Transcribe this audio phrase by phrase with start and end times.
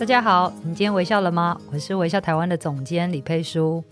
[0.00, 1.60] 大家好，你今天微笑了吗？
[1.70, 3.84] 我是微笑台湾的总监李佩书。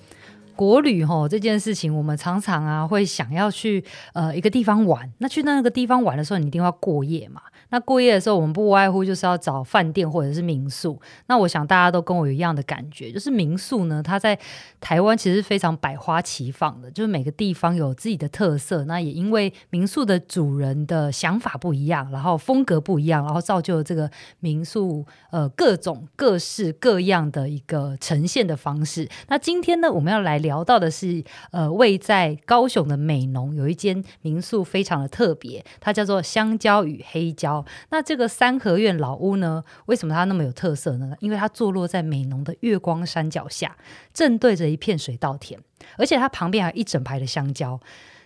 [0.58, 5.08] 国旅吼这件事情，我们常常啊会想要去呃一个地方玩。
[5.18, 7.40] 那去那个地方玩的时候，你一定要过夜嘛。
[7.70, 11.00] 那过夜的时候，我们不外乎就是要找饭店或者是民宿。
[11.26, 14.36] 那我想大家都跟我有一样的感觉，就是民宿呢，它在
[14.80, 18.82] 台湾其实非常百花齐放的，就是每个地方有自己的特色。
[18.86, 29.06] 那也因为民宿的主人的想法不一样，然后风格不一样，然后造就了这个民宿呃各种各式各样的一个呈现的方式。
[29.28, 37.62] 那今天呢，我们要来聊聊到的是呃位在高雄的美浓有一间民宿非常的特别，它叫做香蕉与黑胶。
[37.90, 41.12] 那这个三合院老屋呢，为什么它那么有特色呢？
[41.20, 43.76] 因为它坐落在美浓的月光山脚下，
[44.14, 45.60] 正对着一片水稻田，
[45.98, 47.78] 而且它旁边还有一整排的香蕉。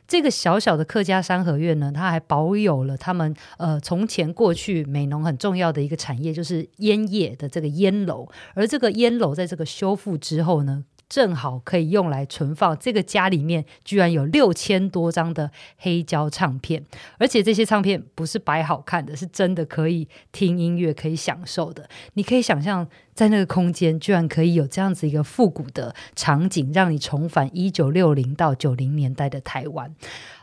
[0.08, 8.28] 这个小小的客家三合院呢，它还保有了他们呃从前过去美浓很重要的一个产业，就是烟叶的这个烟楼。
[8.54, 12.74] 而这个烟楼在这个修复之后呢，正好可以用来存放。
[12.78, 16.82] 这个家里面居然有六千多张的黑胶唱片，
[17.18, 21.86] 而且这些唱片不是摆好看的，是真的可以听音乐、可以享受的。
[22.14, 29.94] 你可以想象，在那个空间居然可以有这样子一个复古的场景，让你重返一九六零到九零年代的台湾。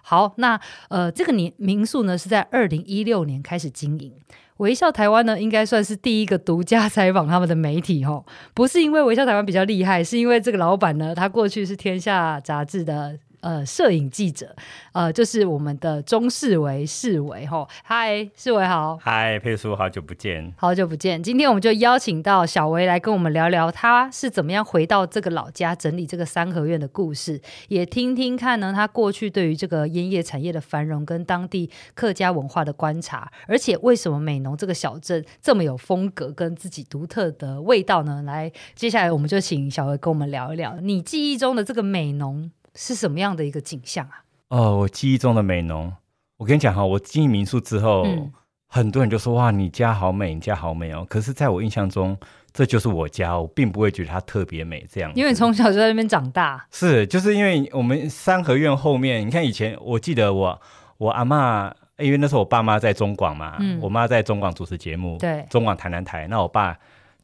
[0.04, 4.14] 好，那呃，这个年民宿呢是在二零一六年开始经营。
[4.60, 13.18] 微笑台湾呢，应该算是第一个独家采访他们的媒体哦，不是因为微笑台湾比较厉害，是因为这个老板呢，他过去是天下杂志的。
[13.42, 14.56] 呃，摄影记者，
[14.92, 21.22] 呃，就是我们的钟世维，世维吼，嗨，世维好，嗨，佩叔，好久不见，好久不见。
[21.24, 38.22] 今天我们就邀请到小维来跟我们聊聊，他是怎么样回到这个老家整理这个三合院的故事，也听听看呢，他过去对于这个烟叶产业的繁荣跟当地客家文化的观察，而且为什么美浓这个小镇这么有风格跟自己独特的味道呢？
[38.24, 42.52] 来，接下来我们就请小维跟我们聊一聊，你记忆中的这个美浓。
[42.76, 44.24] 是什么样的一个景象啊？
[44.50, 45.94] 哦，我记忆中的美浓，
[46.38, 48.32] 我跟你讲哈，我经营民宿之后，嗯、
[48.68, 51.06] 很多人就说哇，你家好美，你家好美哦。
[51.08, 52.18] 可是，在我印象中，
[52.52, 55.12] 这就是我家，我并不会觉得它特别美这样。
[55.14, 60.62] 因为从小就在那边长大，是，就是因为我们三合院后面，你看以前，我记得我
[60.98, 66.78] 我阿嬷，因为那时候我爸妈在中广嘛，嗯、我妈在中广主持节目，对，中广台南台，那我爸。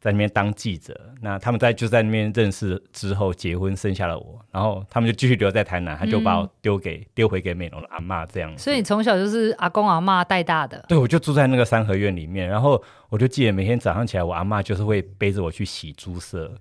[0.06, 8.62] 在那边当记者，那他们在就在那边认识之后结婚生下了我，然后他们就继续留在台南，他就把我丢给丢、嗯、回给美浓的阿嬷这样子。
[8.62, 10.84] 所以你从小就是阿公阿嬷带大的？
[10.88, 16.56] 对，我就住在那个三合院里面，然后我就记得每天早上起来，我阿嬷就是会背着我去洗猪舍。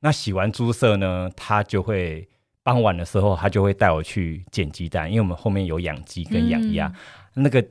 [0.00, 2.28] 那洗完猪舍呢，他就会
[2.64, 6.92] 傍晚的时候，他就会带我去捡鸡蛋，因为我们后面有养鸡跟养鸭，
[7.36, 7.64] 嗯、那个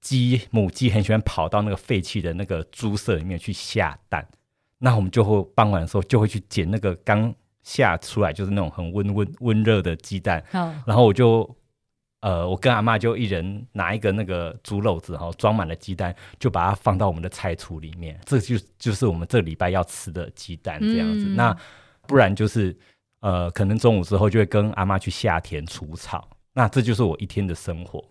[0.00, 4.26] 鸡母鸡很喜欢跑到那个废弃的那个猪舍里面去下蛋。
[4.78, 11.48] 那我们就会傍晚的时候就会去捡那个刚下出来就是那种很温温温热的鸡蛋，哦、然后我就
[12.20, 21.26] 呃，我跟阿妈就一人拿一个那个猪篓子哈，装满了鸡蛋，就把它放到我们的菜橱里面，这就就是我们这礼拜要吃的鸡蛋这样子。
[21.26, 21.56] 嗯、那
[22.06, 22.76] 不然就是
[23.20, 28.04] 呃，可能中午之后就会跟阿妈去下田除草，那这就是我一天的生活。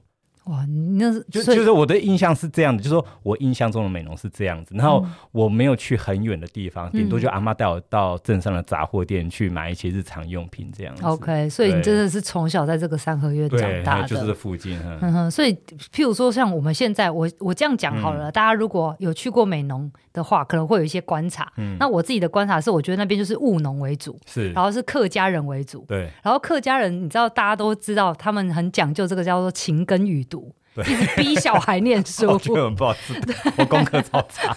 [0.46, 0.66] 哇，
[0.98, 11.04] 那是就就是我的印象是这样的，就是说我印象中的美农是这样子，然后我没有去很远的地方，顶、嗯、多就阿妈带我到镇上的杂货店去买一些日常用品这样子。
[11.06, 14.78] OK，所以你真的是从小在这个三合院长大的，就是附近。
[15.02, 15.54] 嗯哼，所以
[15.94, 21.50] 譬如说像我们现在，我我这样讲好了，嗯、大家如果有去过美农的话，可能会有一些观察。
[21.56, 30.32] 嗯，那我自己的观察是，我觉得那边就是务农为主，是，然后是客家人为主，对，然后客家人你知道，大家都知道，他们很讲究这个叫做勤耕雨读。
[30.32, 30.32] 对
[30.81, 33.14] 一直逼小孩念 书，我觉得很不好意思，
[33.58, 34.56] 我功课超差。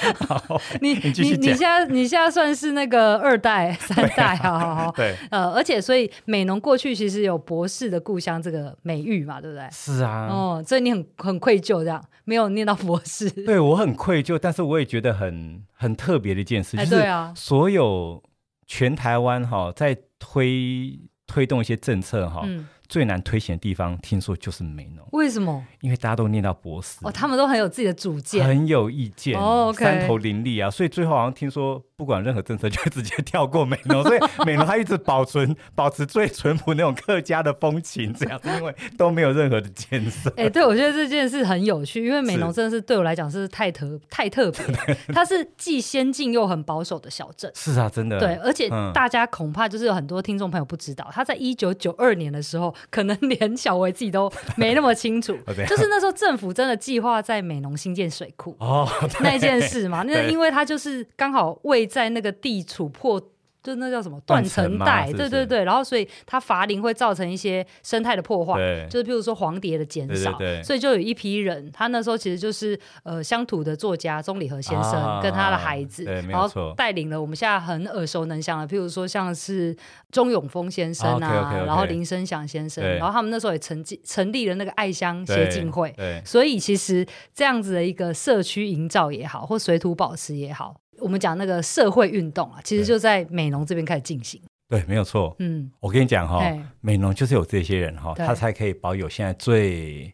[0.80, 4.92] 你你你你现在你现在算是那个二代 三代，好好好。
[4.92, 9.66] 对，呃，而且所以美浓过去其实有博士的故乡这个美誉嘛，对不对？
[9.70, 13.30] 是啊，哦，所以你很很愧疚这样，没有念到博士。
[13.30, 17.04] 对，我很愧疚，但是我也觉得很很特别的一件事，就是
[17.34, 18.22] 所有
[18.66, 22.42] 全台湾哈在推推动一些政策哈。
[22.44, 25.06] 嗯最难推行的地方，听说就是美农。
[25.12, 25.64] 为什么？
[25.82, 30.70] 因为大家都念到博士，哦，他们都很有自己的主见，很有意见，哦 okay、三头林立啊。
[30.70, 40.30] 所以最后好像听说不管任何政策，就会直接跳过美浓，所以 美浓它一直保存保持最淳朴那种客家的风情，这样子，因为都没有任何的建设。
[40.36, 44.64] 哎、欸，对，我觉得这件事很有趣，因为美浓真的是对我来讲是太特太特别，
[45.12, 47.50] 它是既先进又很保守的小镇。
[47.56, 48.20] 是啊，真的。
[48.20, 55.36] 对，而且大家恐怕就是有很多听众朋友不知道，他在一九九二年的时候，可能连小维自己都没那么清楚，
[55.66, 63.20] 就是那时候政府真的计划在美浓新建水库哦，那件事嘛，那因为它就是刚好为在那个地处破，
[63.60, 68.54] 就那叫什么断层带，对对对，然后所以它伐林会造成一些生态的破坏，
[68.88, 79.76] 就是譬如说黄蝶的减少，对对对，所以就有一批人，他那时候其实就是呃乡土的作家钟理和先生跟他的孩子，啊、然后带领了我们现在很耳熟能详的，譬如说像是
[80.12, 85.94] 钟永丰先生啊，啊 okay, okay, okay, 然后林生祥先生，然后他们那时候也成立成立了那个爱乡协进会，
[86.24, 87.04] 所以其实
[87.34, 90.76] 这样子的一个社区营造也好，或水土保持也好。
[91.00, 94.40] 我们讲那个社会运动啊，其实就在美浓这边开始进行。
[94.68, 95.34] 对，没有错。
[95.38, 100.12] 嗯，我跟你讲哈、哦，美浓就是有这些人哈，他才可以保有现在最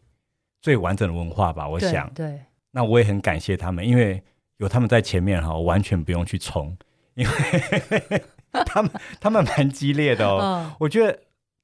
[0.61, 1.69] 最完整的文化吧？
[1.69, 2.09] 我想。
[2.15, 2.29] 对。
[2.29, 2.41] 对，
[2.71, 4.23] 那我也很感谢他们，因为
[4.59, 6.77] 有他们在前面哈，我完全不用去冲，
[7.15, 8.23] 因为
[8.67, 10.39] 他们他们蛮激烈的哦。
[10.41, 11.19] 嗯、我觉得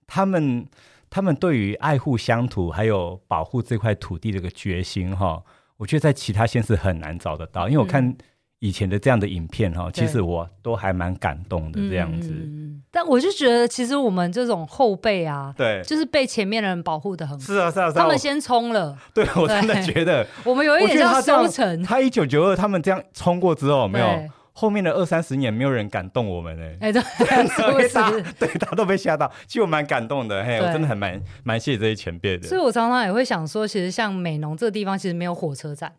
[0.09, 0.67] 他们
[1.09, 5.41] 他们对于爱护乡土还有保护这块土地这个决心哈，
[5.77, 8.05] 我觉得在其他县市很难找得到，因为我看。
[8.05, 8.17] 嗯
[8.61, 12.29] 以前的这样的影片哈，其实我都还蛮感动的这样子。
[12.31, 17.43] 嗯，但我就觉得，其实我们这种后辈啊，对，就是被前面的人保护的很好。
[17.43, 18.95] 是啊，是啊，他们先冲了。
[19.15, 21.83] 对，我真的觉得， 我们有一点像收成。
[21.83, 24.07] 他一九九二，他们这样冲过之后，没有
[24.53, 26.67] 后面的二三十年，没有人敢动我们呢。
[26.81, 29.33] 哎，对， 对， 对，他都被吓到。
[29.47, 32.47] 其实我蛮感动的，嘿，我真的很蛮蛮谢谢这些前辈的。
[32.47, 35.91] 所以我常常也会想说，其实像美浓这个地方，其实没有火车站。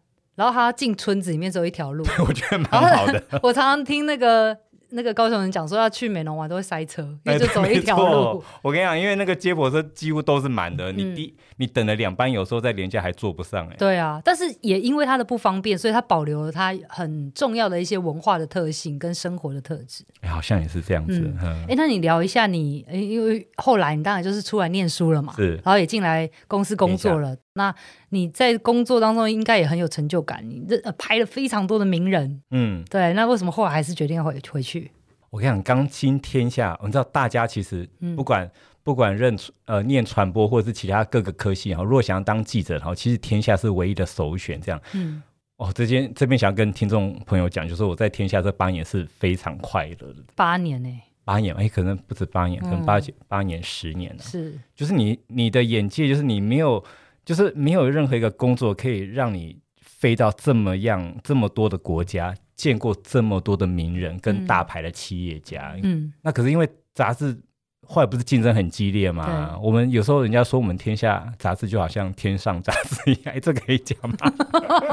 [0.42, 3.24] 然后他进村子里面只有一条路，我觉得蛮好的。
[3.44, 4.58] 我常常听那个
[4.90, 8.44] 那个高雄人讲说，要去美浓玩都会塞车， 因为就走一条路。
[8.64, 13.76] 我跟你讲，因为那个接驳车几乎都是满的，你第、嗯、你等了两班，有时候在廉价还坐不上哎。
[13.78, 20.04] 对啊，但是也因为它的不方便，所以它保留了它很重要的一些文化的特性跟生活的特质。
[20.22, 21.32] 哎，好像也是这样子。
[21.70, 27.38] 哎、那你聊一下你，因为后来你当然就是出来念书了嘛，是，然后也进来公司工作了。
[27.54, 27.74] 那
[28.10, 33.12] 你在工作当中应该也很有成就感，你这拍了非常多的名人，嗯，对。
[33.14, 34.90] 那为什么后来还是决定要回回去？
[35.30, 38.52] 我跟你讲，刚今天下，我知道大家其实不管、嗯、
[38.84, 44.60] 不管认呃念传播或者是其他各个科系然后若想要当记者然后，其实天下是唯一的首选。
[44.62, 45.22] 这样，嗯，
[45.58, 50.24] 哦，这边这边想要跟听众朋友讲，就是我在天下这八年是非常快乐的。
[50.36, 51.04] 八年呢、欸？
[51.26, 51.54] 八年？
[51.56, 54.24] 哎，可能不止八年，可能八九、嗯、八年十年了。
[54.24, 56.82] 是，就是你你的眼界，就是你没有。
[57.32, 65.74] 就是没有任何一个工作可以让你飞到这么样这么多的国家，见过这么多的名人跟大牌的企业家。
[65.82, 67.40] 嗯，那可是因为杂志
[67.88, 69.58] 后来不是竞争很激烈嘛？
[69.64, 74.18] 我们有时候人家说我们天下杂志就好像天上杂志一样， 哎这可以讲吗？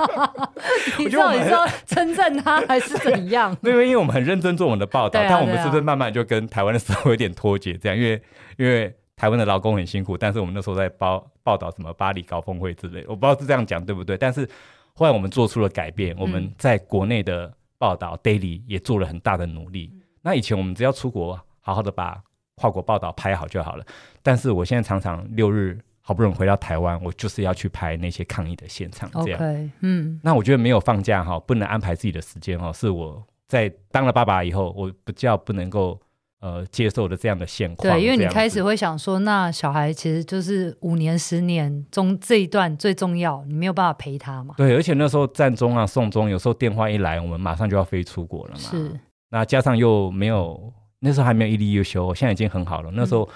[0.96, 3.52] 你知道你知道称赞他还是怎样？
[3.60, 7.72] 对，因为我们很认真做我们的报道，但我们是不是慢慢就跟台湾的时候有点脱节？
[7.74, 8.22] 这样，因为
[8.58, 8.94] 因为。
[9.18, 14.16] 台湾的劳工很辛苦，但是我们那时候在报报道什么巴黎高峰会之类，我不知道是这样讲对不对。
[14.16, 14.48] 但是
[14.94, 19.90] 后来我们做出了改变，嗯、我们在国内的报道 daily 也做了很大的努力。
[19.92, 22.22] 嗯、那以前我们只要出国，好好的把
[22.54, 23.84] 跨国报道拍好就好了。
[24.22, 29.40] 但是我现在常常六日好不容易回到台湾，我就是要去拍那些抗议的现场，这样。
[29.40, 36.00] Okay, 嗯，那我觉得没有放假哈，不能安排自己的时间哈，是我在当了爸爸以后，我比较不能够。
[36.40, 44.54] 呃，接受的这样的现况，对，因为你开始会想说，那小孩其实就是五年、十年中这一段最重要，你没有办法陪他嘛。
[44.56, 48.60] 对，而且那时候战中啊、送中，有时候电话一来，我们马上就要飞出国了嘛。
[48.60, 52.90] 是，那加上又没有，那时候还没有一例一休，现在已经很好了。
[52.92, 53.28] 那时候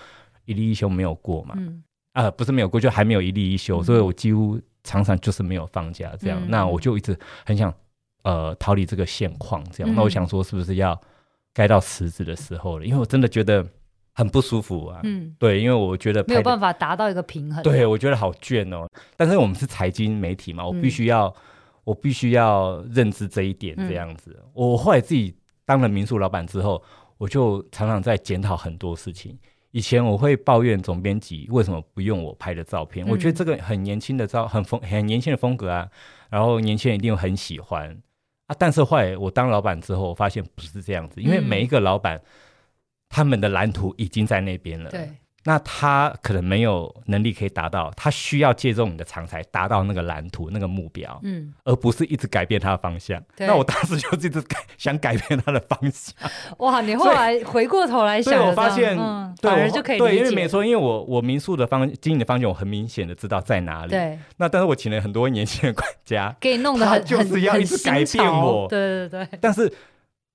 [0.45, 1.83] 一例一休没有过嘛，嗯、
[2.13, 6.39] 啊，不是没有过，就还没有一例一休，嗯、所以我几乎常常就是没有放假这样。
[6.41, 7.75] 嗯、那我就一直很想
[8.23, 9.93] 呃逃离这个现况这样。
[9.93, 10.97] 嗯、那我想说，是不是要？
[11.55, 13.67] 该到辞职的时候了，因为我真的觉得
[14.13, 15.01] 很不舒服啊。
[15.05, 17.63] 嗯，对，因为我觉得没有办法达到一个平衡。
[17.63, 18.89] 对，我觉得好倦哦。
[19.17, 21.35] 但是我们是财经媒体嘛，我必须要，嗯、
[21.85, 24.35] 我必须要认知这一点，这样子。
[24.43, 26.83] 嗯、我后来自己当了民宿老板之后，
[27.19, 29.39] 我就常常在检讨很多事情。
[29.73, 35.89] 以前我会抱怨总编辑为什么不用我拍的照片，嗯、我觉得这个很年轻的照，很风，很年轻的风格啊。
[36.29, 37.99] 然后年轻人一定很喜欢。
[38.59, 42.23] 但是后来我当老板之后，我发现不是这样子，因为每一个老板、嗯、
[43.09, 44.91] 他们的蓝图已经在那边了。
[44.91, 45.09] 对，
[45.45, 53.21] 那他可能没有能力可以达到，他需要借助你的长才达到那个蓝图、那个目标，嗯，而不是一直改变他的方向。
[53.39, 56.15] 那我当时就一直改，想改变他的方向。
[56.59, 63.91] 哇，你后来回过头来想，我发现，嗯、对，反而就可以对，因为没错，因为我我民宿的方经营的方向，我很明显的知道在哪里。
[63.91, 68.69] 对，那但是我请了很多年轻的管家，给你弄得很就是要一直改变我。
[68.69, 69.73] 对对对，但是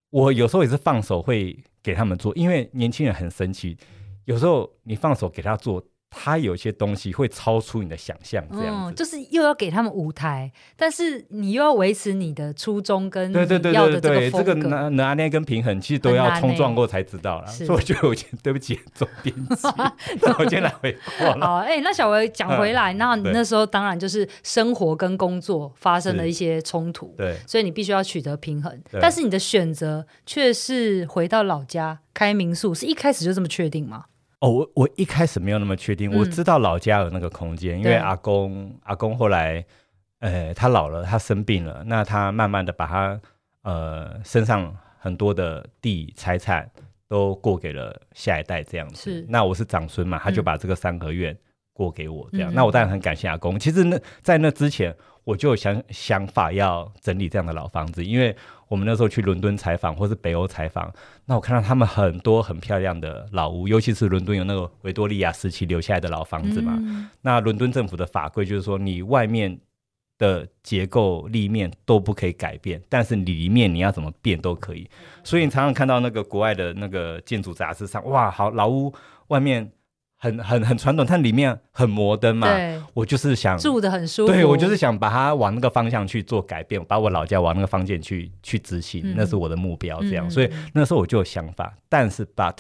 [0.10, 3.78] 我有时候也是放手会给他们做，因为年轻人很神奇。
[4.28, 17.48] 有时候你放手给他做，他有些东西会超出你的想象，这样子、嗯，就是又要给他们舞台，但是你又要维持你的初衷跟对对对对对，这个拿拿捏跟平衡，其实都要冲撞过才知道了。
[17.48, 19.68] 所以我觉得我今天对不起总编辑，
[20.40, 21.44] 我今天来回过了。
[21.48, 28.82] 好，哎、欸，那小维讲回来，那、那时候当然就是生活跟工作发生了一些冲突，对，所以你必须要取得平衡。
[29.02, 34.06] 但是你的选择却是回到老家开民宿，是一开始就这么确定吗？
[34.40, 39.66] 哦，我我一开始没有那么确定，嗯、我知道老家有那个空间，因为阿公阿公后来，
[40.20, 43.20] 呃，他老了，他生病了，那他慢慢的把他
[43.64, 46.70] 呃身上很多的地财产
[47.08, 49.12] 都过给了下一代这样子。
[49.12, 51.36] 是，那我是长孙嘛，他就把这个三合院
[51.74, 53.58] 过给我这样，嗯、那我当然很感谢阿公。
[53.58, 58.36] 其实那在那之前，我就有想想法要整理这样的老房子，因为。
[58.68, 60.94] 我们那时候去伦敦采访，或是北欧采访，
[61.26, 66.76] 那我看到他们很多很漂亮的老屋，尤其是伦敦有那个维多利亚时期留下来的老房子嘛。
[66.78, 69.60] 嗯、那伦敦政府的法规就是说，你外面
[70.18, 74.90] 的结构立面都不可以改变，但是里面你要怎么变都可以。
[75.24, 78.94] 所以你常常看到那个国外的那个建筑杂志上，哇，好老屋
[79.28, 79.72] 外面。
[80.18, 82.48] 很很很传统，它里面很摩登嘛。
[82.48, 84.34] 对，我就是想住的很舒服。
[84.34, 90.02] 对，我就是想把它往那个方向去做改变，把我老家往那个方向去去执行，嗯、那是我的目标。
[90.02, 92.58] 这样，嗯、所以那时候我就有想法，但是 but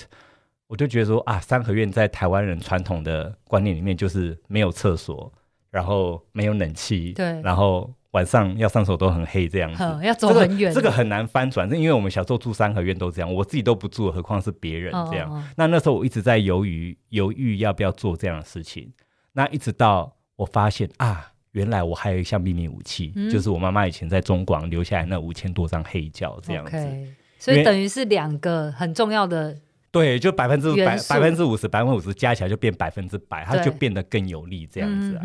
[0.67, 5.33] 我就觉得说啊，三合院在台湾人传统的观念里面就是没有厕所，
[5.71, 7.91] 然后没有冷气，对，然后。
[8.11, 11.69] 晚上要上手都很黑，这样子要走很远，这个，这个很难翻转。
[11.69, 15.29] 是因为我们小时候住三合院都这样，我自己都不住，何况是别人这样。
[15.29, 18.91] 哦哦哦，那那时候我一直在犹豫，犹豫要不要做这样的事情。
[19.33, 26.75] 那一直到我发现啊，原来我还有一项秘密武器，嗯、就是我妈妈以前在中广留下来那五千多张黑胶这样子。
[26.77, 29.55] Okay, 所以等于是两个很重要的，
[29.91, 35.23] 对，就百分之百百分之五十，百分之五十加起来就变百分之百，它就变得更有利这样子啊。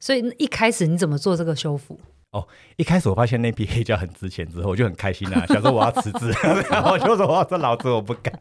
[0.00, 2.00] 所以一开始你怎么做这个修复？
[2.32, 6.30] 哦，一开始我发现那批黑胶很值钱之后，我就很开心啊， 想说我要辞职，
[6.70, 8.32] 然后我就说我这老子我不干，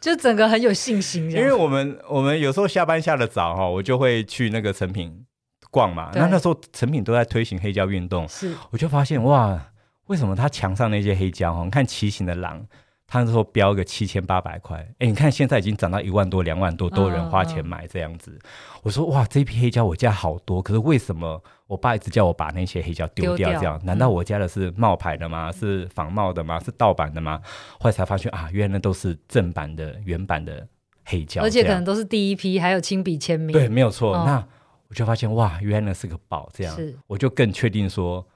[0.00, 1.30] 就整个很有信心。
[1.30, 5.24] 因为我们我们有时候下班下的早哈，我就会去那个成品
[5.70, 6.10] 逛嘛。
[6.14, 9.60] 那那时候成品都在推行黑胶运动，是我就发现哇，
[10.06, 12.66] 为什么他墙上那些黑胶哈，你看骑行的狼。
[13.10, 18.30] 他那时候标个七千八百块，哎，你看现在已经涨到一万多、两万多，都有人花钱买这样子。
[18.32, 23.50] 嗯嗯、我说哇，这批黑胶我家好多，可是为什么我爸一直叫我把那些黑胶丢掉？
[23.54, 25.48] 这样，难道我家的是冒牌的吗？
[25.48, 26.60] 嗯、是仿冒的吗？
[26.60, 27.40] 是盗版的吗？
[27.80, 30.68] 后来才发现啊，原来那都是正版的、原版的
[31.06, 33.54] 黑胶，而且可能都是第一批，还有亲笔签名。
[33.54, 34.14] 对，没有错。
[34.18, 34.46] 哦、那
[34.88, 38.26] 我就发现哇，原来是个宝，这样，我就更确定说。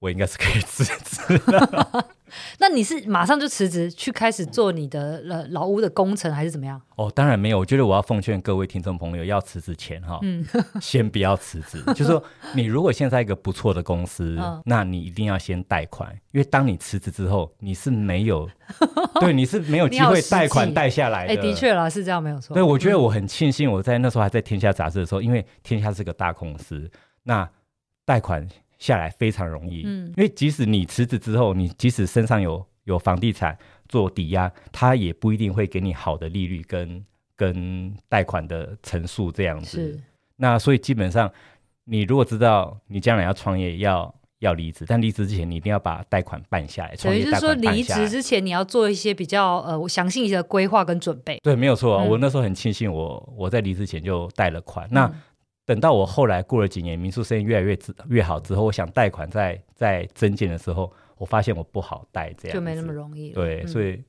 [0.00, 1.40] 我应该是可以辞职。
[2.58, 6.80] 那你是马上就辞职去开始做你的呃老屋的工程，还是怎么样？
[6.96, 7.58] 哦，当然没有。
[7.58, 10.44] 我觉得我要奉劝各位听众朋友，要辞职前哈，嗯，
[10.78, 11.82] 先不要辞职。
[11.94, 12.22] 就是说，
[12.54, 18.48] 你如果现在一个不错的公司，嗯、那你一定要先贷款，因为当你辞职之后，你是没有，
[19.20, 21.32] 对，你是没有机会贷款贷下来的。
[21.32, 22.52] 哎、欸，的确啦，是这样，没有错。
[22.52, 26.90] 对，我觉得我很庆幸，我在那时候还在天下杂志的时候，因为天下是个大公司，
[27.22, 27.48] 那
[28.04, 28.46] 贷款。
[28.78, 33.58] 下来非常容易，嗯，因为即使你辞职之后，你即使身上有有房地产
[33.88, 37.04] 做抵押，他也不一定会给你好的利率跟
[37.36, 39.78] 跟贷款的成数这样子。
[39.78, 40.00] 是，
[40.36, 41.30] 那所以基本上，
[41.84, 46.94] 你如果知道你将来要创业要要离职，但离职之前你一定要把贷款办下来。
[46.94, 51.38] 所以就是说，离职之前你要做一些比较呃详细的规划跟准备。
[51.42, 54.86] 对，没有错，嗯、我那时候很庆幸我，我我在离职前就贷了款。
[54.86, 55.12] 嗯、那
[55.68, 63.34] 等到我后来过了几年，民宿生意越来越越好之后，我想贷款再再增建的时候，我发现我不好贷，这样就没那么容易了。
[63.34, 64.02] 对，嗯、所以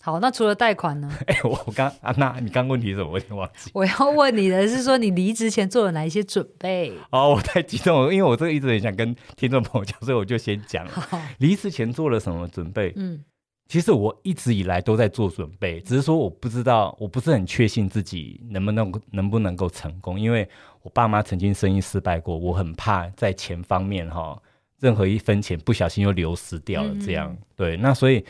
[0.00, 1.12] 好，那除了贷款呢？
[1.28, 3.10] 哎、欸，我刚啊，那你刚问题是什么？
[3.10, 3.70] 我有点忘记。
[3.76, 6.90] 我要问你的是说，你离职前做了哪一些准备？
[7.10, 10.92] 哦，我太激动了，因为我这个一直很想跟听众朋友讲，所以我就先讲了。
[10.92, 12.90] 好离职前做了什么准备？
[12.96, 13.22] 嗯。
[13.72, 20.46] 其实我一直以来都在做准备，只是说我不知道，我不是很确信自己能不能能不能够成功，因为
[20.82, 24.38] 我爸妈曾经生意失败过，我很怕在钱方面哈，
[24.78, 27.32] 任何一分钱不小心又流失掉了这样。
[27.32, 28.22] 嗯、对，那所以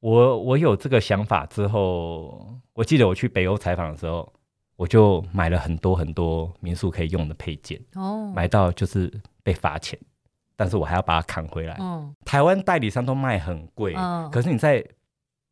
[0.00, 4.30] 我我有这个想法之后，我记得我去北欧采访的时候，
[4.76, 9.10] 我就买了很多很多民宿可以用的配件，哦，买到就是
[9.42, 9.98] 被罚钱，
[10.56, 11.76] 但是我还要把它扛回来。
[11.78, 14.84] 嗯，台湾代理商都卖很贵，嗯，可是你在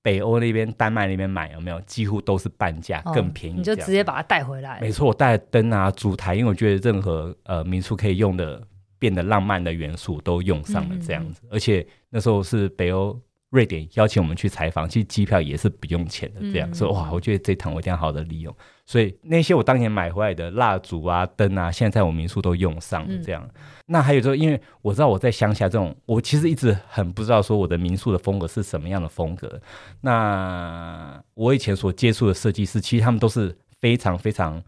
[0.02, 1.80] 北欧那边、丹麦那边买有没有？
[1.82, 3.58] 几乎都是半价，更便宜，哦。
[3.58, 4.80] 你就直接把它带回来。
[4.80, 8.60] 没错，我带灯啊、烛台，因为我觉得任何呃民宿可以用的。
[8.96, 13.14] 变得浪漫的元素都用上了，这样子，而且那时候是北欧
[13.54, 18.52] 瑞典邀请我们去采访，其实机票也是不用钱的，这样，所以、嗯、哇，我觉得这趟我一定要好好的利用。
[18.84, 23.42] 所以那些我当年买回来的蜡烛啊、灯啊，现在在我民宿都用上了，这样。
[23.54, 29.60] 嗯、那还有就是，因为我知道我在乡下这种，我其实一直很不知道说我的民宿的风格是什么样的风格。
[30.00, 34.60] 那我以前所接触的设计师，其实他们都是非常非常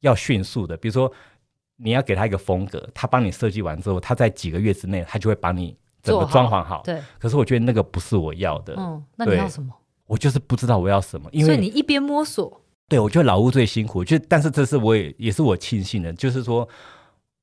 [0.00, 1.10] 要迅速的，比如说。
[1.84, 6.82] 你要给他一个风格，他帮你设计完之后，他在几个月之内，他就会把你整个装潢好。
[6.84, 7.00] 对。
[7.18, 8.74] 可是我觉得那个不是我要的。
[8.76, 9.02] 嗯。
[9.16, 9.72] 那你要什么？
[10.06, 12.60] 我就是不知道我要什么，因为所以你一边摸索。
[12.88, 16.68] 对，我觉得老屋最辛苦，就但是这是我也也是我庆幸的，就是说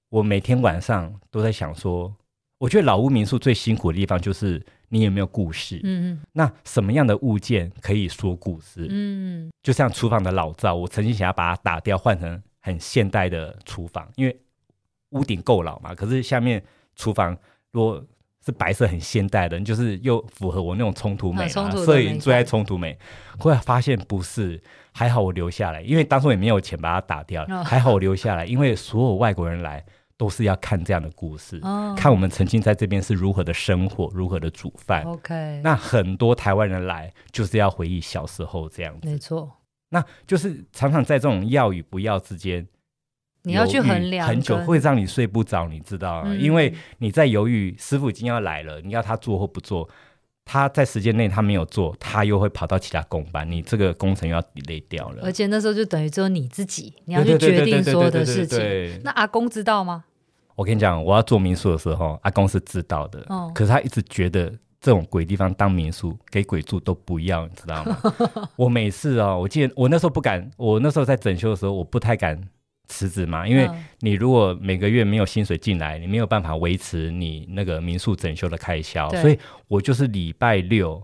[0.09, 2.13] 我每天晚上都在想说，
[2.59, 5.79] 我觉得老屋民宿最辛苦的地方就是你有没有故事。
[5.83, 6.21] 嗯嗯。
[6.33, 8.85] 那什么样的物件可以说故事？
[8.89, 9.49] 嗯。
[9.63, 12.41] 就像厨房的老灶，我曾经想要把它打掉，换成。
[12.61, 14.37] 很现代的厨房，因为
[15.11, 15.95] 屋顶够老嘛。
[15.95, 16.61] 可是下面
[16.93, 17.35] 厨房
[17.71, 18.05] 如果
[18.45, 22.97] 是白色，很现代的，就是又符合我那种冲突美，摄影最爱冲突美。
[23.37, 24.61] 后来发现不是，
[24.93, 27.43] 还好我留下来，因为当初也没有钱把它打掉。
[27.49, 29.83] 哦、还好我留下来，因为所有外国人来
[30.17, 35.03] 都是要看这样的故事，哦、看我们曾经在这边是如何的生活，如何的煮饭。
[35.03, 39.49] OK，那很多台湾人来就是要回忆小时候这样子，没错。
[39.89, 42.67] 那就是常常在这种要与不要之间，
[43.43, 46.31] 你要去衡量很久，会让你睡不着，你知道吗？
[46.33, 49.87] 嗯、因为你在犹豫，师傅已经要来了，你要他做或不做，
[50.45, 55.23] 他在时间内他没有做，他又会跑到其他工班，你这个工程又要 delay 掉了。
[55.23, 59.01] 而且那时候就等于只有你自己，你要去决定所有的事情。
[59.03, 60.03] 那阿公知道吗？
[60.55, 64.53] 我跟你讲，我要做民宿的时候，阿公是知道的，哦、可是他一直觉得。
[64.81, 67.99] 这种鬼地方当民宿给鬼住都不要，你知道吗？
[68.55, 72.41] 我每次哦，我记得我那时候不敢，我那时候在整修的时候，我不太敢
[72.89, 81.01] 辞职嘛，因为你如果每个月没有薪水进来，你没有办法维持你那个民宿整修的开销，所以我就是礼拜六，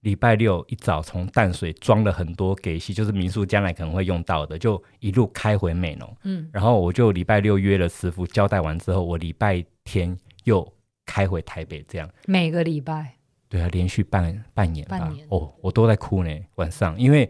[0.00, 10.70] 礼拜六一早从淡水装了很多给息，就是民宿将来可能会用到的，就一路开回美浓，嗯，然后我就礼拜六约了师傅交代完之后，我礼拜天又。
[11.06, 13.16] 开回台北这样，每个礼拜，
[13.50, 14.98] 对啊，连续半半年吧。
[14.98, 15.26] 半年。
[15.28, 17.28] 哦，我都在哭呢，晚上，因为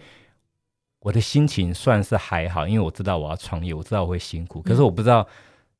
[1.05, 5.29] 我的心情算是还好，因为我知道我要创业，我知道我会辛苦，可是我不知道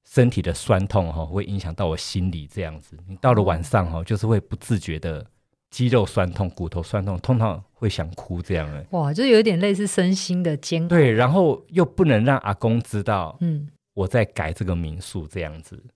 [0.05, 2.95] 身体的酸痛哈、哦、会影响到我心里这样子。
[3.09, 5.25] 你到了晚上哈、哦，就是会不自觉的
[5.71, 8.85] 肌肉酸痛、骨头酸痛，通常会想哭这样的。
[8.91, 10.89] 哇，就有点类似身心的煎熬。
[10.89, 15.91] 对，然后又不能让阿公知道，嗯，我在改这个民宿这样子，嗯、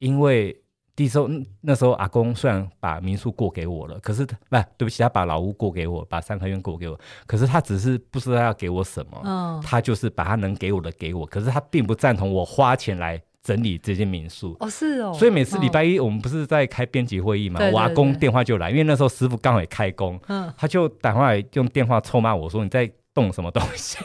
[0.00, 0.60] 因为。
[0.96, 1.28] 第一时候，
[1.60, 4.34] 那时候阿公虽然把民宿过给我了，可是不，
[4.78, 14.56] 对不起，他把老屋过给我，把三合院过给我，可是他只是不知道要给我什么，嗯，他就是把他能给我的给我，可是他并不赞同我花钱来整理这间民宿。
[14.60, 15.12] 哦，是哦。
[15.12, 23.98] 所以每次礼拜一我们不是在开编辑会议嘛，哦、我阿公电话就来，因为那时候师傅刚好也开工，嗯，他就打电话用电话臭骂我说，你在动什么东西。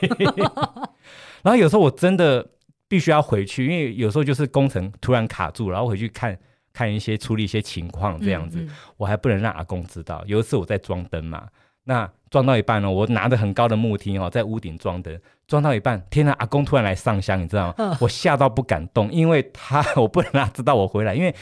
[1.44, 2.50] 然后有时候我真的
[2.88, 6.36] 必须要回去，因为有时候就是工程突然卡住，然后回去看。
[6.74, 10.24] 看一些处理一些情况这样子，嗯嗯、我还不能让阿公知道。
[10.26, 11.48] 有一次我在装灯嘛，
[11.84, 17.74] 那装到一半呢，我拿着很高的木梯哦，在屋顶装灯，装到一半，天呐，阿公突然来上香，你知道吗？
[17.78, 21.34] 嗯、 我吓到不敢动，因为他 我不能让他知道我回来，因为。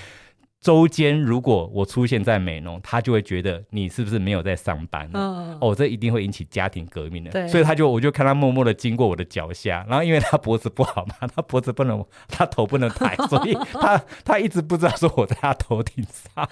[0.59, 5.09] 周间如果我出现在美浓，他就会觉得你是不是没有在上班？
[5.13, 7.31] 嗯，哦，这一定会引起家庭革命的。
[7.31, 16.49] 对，所以他就我就看他默默的经过我的脚下，然后因为他脖子不好嘛，他脖子不能，他头不能抬，所以他 他一直不知道说我在他头顶上。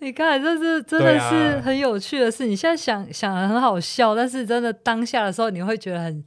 [0.00, 2.44] 你看，这是真的是很有趣的事。
[2.44, 6.22] 啊、你现在想想很好笑，但是真的当下的时候，你会觉得很。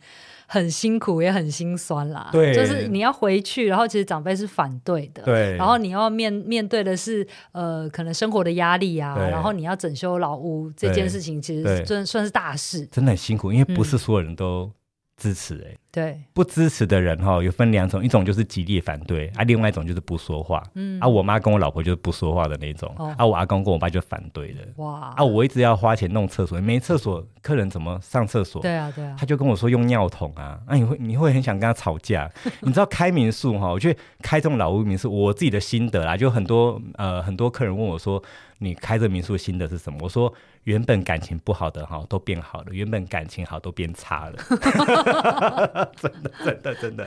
[0.47, 2.29] 很辛苦，也很心酸啦。
[2.31, 5.23] 对，就是你要回去，然后其实长辈是反对的。
[5.23, 12.85] 对，然后你要面面对的是呃，可能生活的压力啊，然后你要整修老屋这件事情，其实真算是大事。
[12.87, 14.71] 真的很辛苦，因为不是所有人都
[15.17, 15.77] 支持哎、欸。
[15.95, 20.61] 对，不支持的人哈，有分两种，一种就是极力反对啊，另外一种就是不说话。
[20.73, 24.59] 嗯，啊，我妈跟我老婆就是不说话的那种，哦、啊，我阿公跟我爸就反对的。
[24.75, 28.61] 哇，啊，我一直要花钱弄厕所，没厕所，客人怎么上厕所？
[28.61, 32.29] 对啊，对啊，他就跟我说用尿桶啊，啊，你会你会很想跟他吵架。
[32.59, 38.21] 你知道开民宿哈，我觉得开这种老屋民宿，我自己的心得啦，就很多呃很多客人问我说，
[38.59, 39.99] 你开这民宿心得是什么？
[40.01, 45.89] 我说原本感情不好的哈都变好了，原本感情好都变差了。
[46.01, 47.03] 真的真的真的。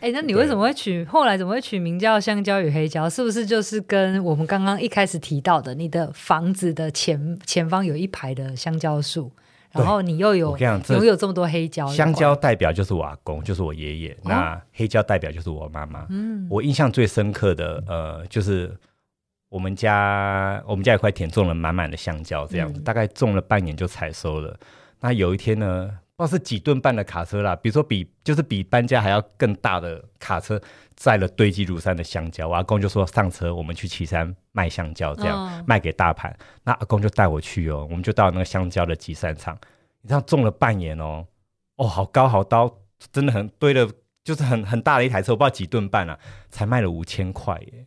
[0.00, 3.10] 哎、欸，那你为什么会取后来怎么会取名叫香蕉与黑胶？
[3.10, 9.32] 是不是就是跟我们刚刚一开始提到的，你的房子的前前方有一排的香蕉树？
[9.72, 14.12] 然后你又有拥有这么多黑胶，香蕉代表就是我阿公，就是我爷爷。
[14.12, 16.06] 哦、那黑胶代表就是我妈妈。
[16.10, 18.70] 嗯，我印象最深刻的，呃，就是
[19.52, 24.58] 我们家我们家有块田种了满满的香蕉，这样子、嗯、大概种了半年就采收了。
[25.00, 30.58] 那有一天呢，不知道是几吨半的卡车啦，比如说比就是比搬家还要更大的卡车
[30.96, 36.34] 载了堆积如山的香蕉，我阿公就说上车，我们去旗山卖香蕉，这样、哦、卖给大盘。
[36.64, 39.54] 那阿公就带我去哦，我们就到那个香蕉的集散场，
[40.00, 41.26] 你知道种了半年哦，
[41.76, 42.74] 哦，好高好高，
[43.12, 43.86] 真的很堆了，
[44.24, 47.84] 就是很很大的一台车，我不知道几吨半啊，才卖了五千块耶，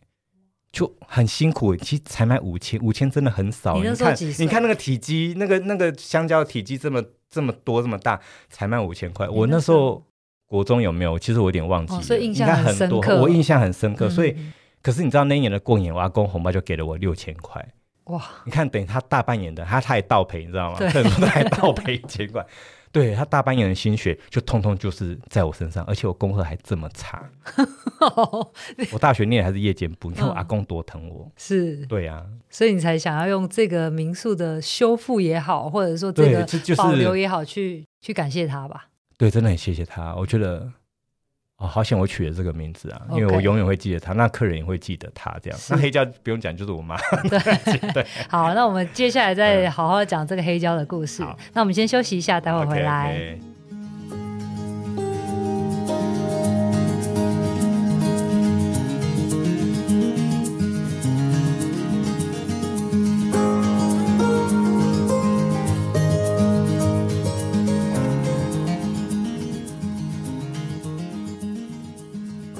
[0.72, 3.76] 就很辛苦，其实才卖五千，五千真的很少。
[3.82, 9.28] 你，你看，你看那个体积，那个那个香蕉的体积这么这么多这么大，才卖五千块。
[9.28, 10.02] 我那时候。
[10.48, 11.18] 国中有没有？
[11.18, 13.20] 其实我有点忘记了，哦、所以印象很深刻。
[13.20, 14.36] 我印象很深刻，嗯、所以
[14.80, 17.60] 可是你知道那一年的过年，我阿公红包就给了我六千块。
[18.04, 18.22] 哇！
[18.44, 20.78] 你看，等于他大半年的，他他也倒赔，你知道吗？
[20.78, 22.46] 对， 他还倒赔一千块。
[22.96, 27.30] 对，他大半年的心血，就通通就是在我身上，而且我功课还这么差。
[28.90, 31.30] 我大学念的还是夜间部，你看我阿公多疼我。
[31.36, 38.88] 是，对啊，所以你才想要用这个民宿的修复也好，或者说这个保留也好，去去感谢他吧。
[39.18, 40.14] 对，真的很谢谢他。
[40.14, 40.72] 我觉得，
[41.58, 45.34] 哦，好险我取了这个名字啊因为我永远会记得他，那客人也会记得他。
[45.42, 46.96] 这样，那黑胶不用讲，就是我妈。
[47.22, 47.38] 对
[47.94, 48.06] 对。
[48.28, 51.22] 好，那我们接下来再好好讲这个黑胶的故事。
[51.22, 53.16] 嗯、那我们先休息一下，待会儿回来。
[53.16, 53.55] Okay, okay.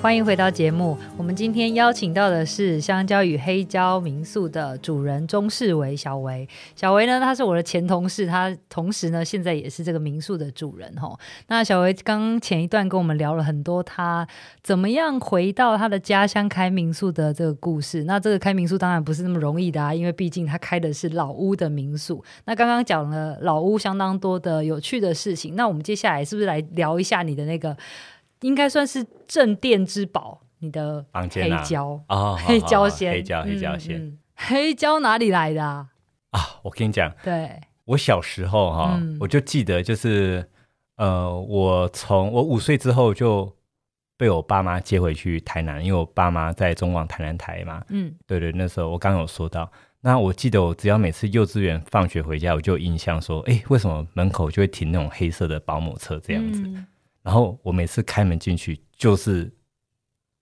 [0.06, 0.96] 欢迎回到节目。
[1.18, 6.48] 我们今天邀请到的是香蕉与黑胶民宿的主人钟世维小维。
[6.76, 11.18] 小维呢，他是我的前同事，他同时呢，现在也是这个民宿的主人哈。
[11.48, 14.24] 那小维刚前一段跟我们聊了很多，他
[14.62, 18.04] 怎么样回到他的家乡开民宿的这个故事。
[18.04, 22.22] 那这个开民宿当然不是那么容易的啊，因为毕竟他开的是老屋的民宿。
[22.44, 27.76] 那刚刚讲了老屋相当多的有趣的事情，那我们接下来是不是来聊一下你的那个？
[28.40, 35.88] 应该算是镇店之宝，你的黑胶啊， 黑胶线，黑胶黑胶线，黑胶哪里来的啊？
[36.30, 40.46] 啊，我跟你讲，对，我小时候哈，嗯、我就记得就是
[40.96, 43.50] 呃，我从我五岁之后就
[44.18, 49.70] 被我爸妈接回去台南，因为我爸妈在中广台南台嘛，嗯，对对，那时候我刚刚有说到，
[50.00, 56.62] 那我记得我只要每次幼稚园放学回家，我就有印象说，哎，为什么门口就会停那种黑色的保姆车这样子？
[56.66, 56.86] 嗯
[57.26, 59.52] 然后我每次开门进去，就是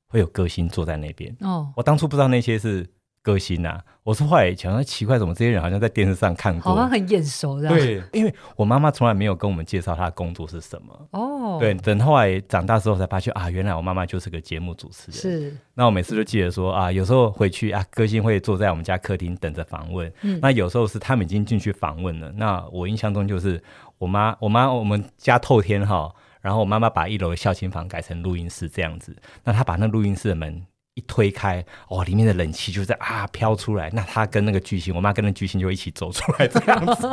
[0.07, 1.35] 会有歌星坐在那边。
[1.41, 2.87] 哦，我当初不知道那些是
[3.23, 7.71] 歌星呐、啊，我是后来想说奇怪，怎么这些人好像在电视上看过，好像很眼熟的。
[7.71, 11.09] 对，因为我妈妈从来没有跟我们介绍她的工作是什么。
[11.13, 15.19] 哦，对，等后来长大之后才发现啊，原来我妈妈就是个节目主持人。
[15.19, 20.13] 是，那我每次就记得说啊，有时候回去啊，歌星会坐在我们家客厅等着访问。
[20.21, 22.31] 嗯，那有时候是他们已经进去访问了。
[22.33, 23.59] 那我印象中就是
[23.97, 26.15] 我妈，我妈，我们家透天哈。
[26.45, 37.09] 然后我妈妈把一楼的孝亲房改成录音室这样子，那她把那录音室的门一推开，哦，里面的冷气就在啊飘出来，那她跟那个巨星，我妈跟那个巨星就一起走出来这样子。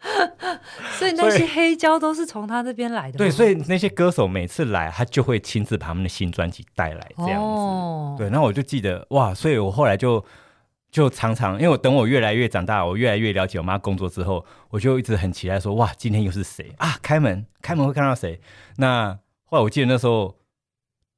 [0.98, 3.18] 所以那些黑胶都是从他这边来的。
[3.18, 7.46] 对，所以那些歌手每次来，他就会亲自把他们的新专辑带来这样子。
[7.46, 10.24] 哦、对，那我就记得哇，所以我后来就。
[10.90, 16.96] 就常常，因为我等我越来越长大，我越来越了解我妈工作之后，我就一直很期待说，哇，今天又是谁啊？
[17.00, 18.40] 开门，开门会看到谁？
[18.76, 20.36] 那后来我记得那时候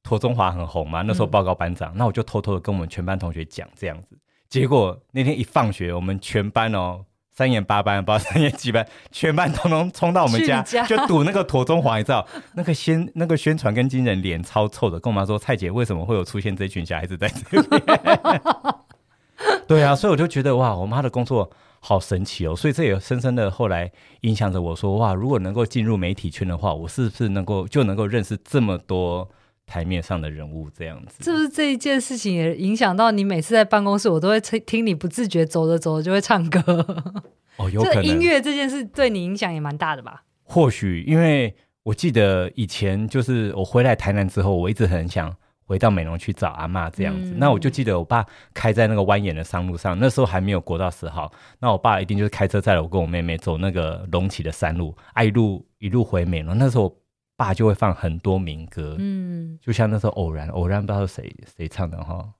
[0.03, 4.17] 陀中华很红嘛，那时候报告班长，嗯、那我就偷偷的跟我们全班同学讲这样子。
[4.47, 17.81] 结果那天一放学，我们全班哦，三年八班，不知道三年几班，全班通通冲到我们家， 家就堵那个陀中华，你知道，那个宣那个宣传跟经纪人脸超臭的，跟我妈说，蔡姐为什么会有出现这群小孩子在这边？
[19.67, 21.49] 对啊，所以我就觉得哇，我妈的工作
[21.79, 29.27] 好神奇哦，所以这也深深的后来影响着我说哇，如果能够进入媒体圈的话，我是不是能够就能够认识这么多
[29.65, 31.23] 台面上的人物这样子？
[31.23, 33.23] 是不是这一件事情也影响到你？
[33.23, 36.61] 每次在办公室，我都会听你不自觉走着走着就会唱歌。
[37.57, 40.23] 哦，有可能音乐这件事对你影响也蛮大的吧？
[40.43, 45.35] 或许因为我记得以前就是我回来台南之后，我一直很想。
[45.65, 47.31] 回到美容去找阿妈这样子。
[47.31, 56.57] 嗯、那我就记得我爸开在那个蜿蜒的山路上，那时候还没有国道十号，那我爸一定就是开车载了我跟我妹妹走那个隆起的山路，啊、一路一路回美容。
[56.57, 56.95] 那时候我
[57.35, 62.33] 爸就会放很多民歌，嗯，就像那时候偶然偶然不知道谁谁唱的哈，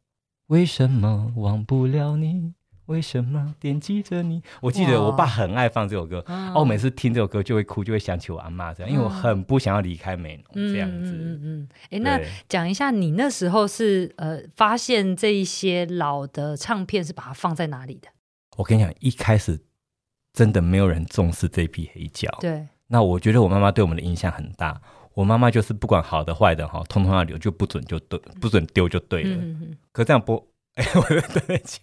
[0.48, 2.54] 为什么忘不了你？
[2.88, 4.42] 为什么惦记着你？
[4.62, 11.12] 我记得我爸很爱放这首歌，哦，我每次听这首歌就会哭，就会想起我阿妈这样，因为我很不想要离开美浓这样子。
[11.14, 12.20] 嗯嗯哎，那
[12.50, 18.10] 讲一下，你那时候是呃发现这一些老的唱片是把它放在哪里的？
[18.58, 19.60] 我跟你讲，一开始
[20.34, 22.30] 真的没有人重视这批黑胶。
[22.42, 22.68] 对。
[22.88, 24.82] 那我觉得我妈妈对我们的影响很大。
[25.14, 29.36] 我妈妈就是不管好的坏的哈，通通要留，就不准就对，不准丢就对了。
[29.36, 29.78] 嗯嗯。
[29.92, 30.46] 可这样不。
[30.76, 31.82] 哎， 我对不起，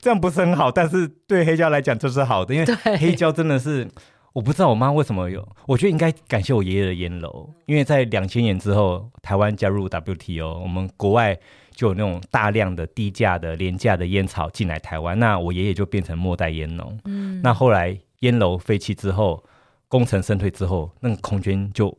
[0.00, 3.88] 这样不是很好，但是对黑胶来讲就是好的，因为黑胶真的是，
[4.32, 11.38] 我不知道我妈为什么有，我觉得应该感谢我爷爷的烟楼，因为在两千年之后，台湾加入 WTO，我们国外
[11.70, 19.44] 就有那种大量的低价的廉价的烟草进来台湾，那我爷爷就变成末代烟农，嗯，那后来烟楼废弃之后，
[19.86, 21.96] 功成身退之后，那个空间就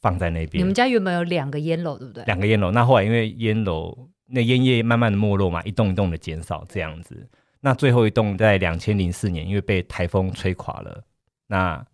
[0.00, 0.60] 放在那边。
[0.60, 2.24] 你们家原本有两个烟楼，对不对？
[2.24, 4.08] 两个烟楼，那后来因为烟楼。
[4.26, 7.28] 那烟叶慢慢的没落嘛，一栋一栋的减少这样子。
[7.60, 11.02] 那最后一栋在两千零四年，因为被台风吹垮了，
[11.46, 11.86] 那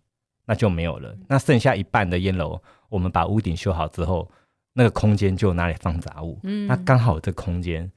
[0.45, 1.15] 那就没有了。
[1.27, 4.29] 那剩下一半的烟楼，我们把屋顶修好之后，
[4.73, 6.39] 那个空间就拿来放杂物。
[6.43, 7.89] 嗯，那刚好这空间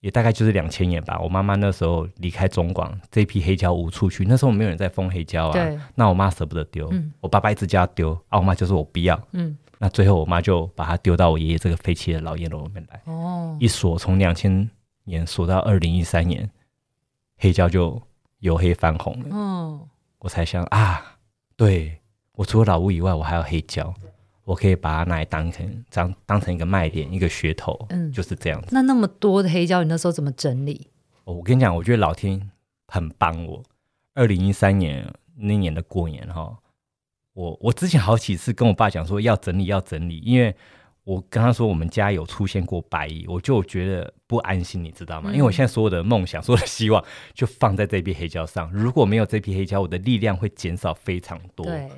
[0.00, 1.18] 也大概就是两千年吧。
[1.20, 4.24] 我妈妈那时候离开中广，这批黑胶无处去。
[4.24, 5.52] 那时候没有人在封黑胶啊。
[5.52, 5.78] 对。
[5.94, 9.20] 那我妈舍不得丢，嗯，我爸爸一直叫她丢，啊，我妈就说我不要。
[9.32, 9.56] 嗯。
[9.86, 13.00] 那最后，我妈就把它丢到我爷爷这个废弃的老烟楼里面来。
[13.04, 14.68] 哦，一锁从两千
[15.04, 16.50] 年锁到二零一三年，
[17.38, 18.02] 黑胶就
[18.40, 19.36] 由黑翻红了。
[19.36, 21.18] 哦，我才想啊，
[21.54, 22.00] 对，
[22.32, 23.94] 我除了老屋以外，我还有黑胶，
[24.42, 27.86] 我可以把它拿来当成当当成一个卖点，一个噱头。
[27.90, 28.70] 嗯，就是这样子。
[28.72, 30.88] 那那么多的黑胶，你那时候怎么整理？
[31.22, 32.50] 哦，我跟你讲，我觉得老天
[32.88, 33.62] 很帮我。
[34.14, 36.58] 二零一三年那年的过年哈。
[37.36, 40.56] 我我之前好几次跟我爸讲说要整理要整理，因为
[41.04, 45.30] 我跟他说我们家有出现过白蚁，我就觉得不安心，你知道吗？
[45.30, 51.66] 嗯、因为我现在所有的梦想、所有的希望就放在这批黑胶上，如果没有这批黑胶，我的力量会减少非常多。
[51.66, 51.90] 对。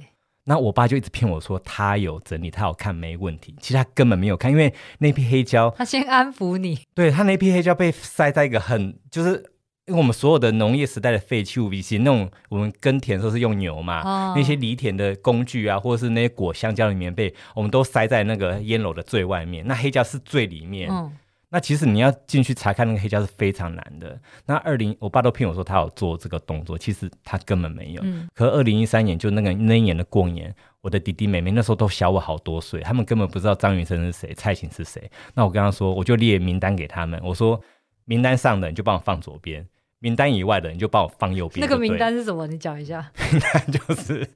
[0.43, 9.53] 那我爸就一直骗我说他有整理，他有看没问题，其实他根本没有看，因为那批黑胶他先安抚你，对，他那批黑胶被塞在一个很就是。
[9.89, 19.67] 因为我们所有的农业时代的废弃物，比起那种我们耕田的时候是用牛嘛，哦、那些犁田的工具啊，或者是那些裹香蕉的棉被，我们都塞在那个烟楼的最外面。
[19.67, 20.91] 那黑胶是最里面。
[20.93, 21.11] 嗯、
[21.49, 24.21] 那其实你要进去查看那个黑胶是非常难的。
[24.45, 28.03] 那二零，我爸都骗我说他有做这个动作，其实他根本没有。
[28.05, 35.11] 嗯、可二零一三年就那个那一年的过年，我的弟弟妹妹那时候都小我好多岁，他们根本不知道张雨生是谁，蔡琴是谁。
[35.35, 37.59] 那我跟他说，我就列名单给他们，我说
[38.05, 39.67] 名单上的你就帮我放左边。
[40.01, 41.67] 名单以外的，你就帮我放右边。
[41.67, 42.47] 那个名单是什么？
[42.47, 43.11] 你讲一下。
[43.33, 44.29] 名单就是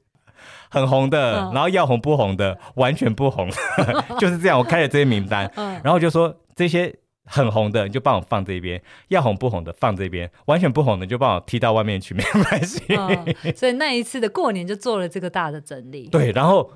[0.71, 3.49] 很红的，嗯、然后要红不红的，完全不红，
[4.19, 4.59] 就是这样。
[4.59, 6.95] 我开了这些名单，嗯、然后就说这些
[7.25, 13.55] 很红的，你就帮我放这边；要红不红的放这边，完全不红的就帮我踢到外面去，没有关系、嗯。
[13.55, 16.09] 所以那一次的过年就做了这个大的整理。
[16.09, 16.73] 对，然后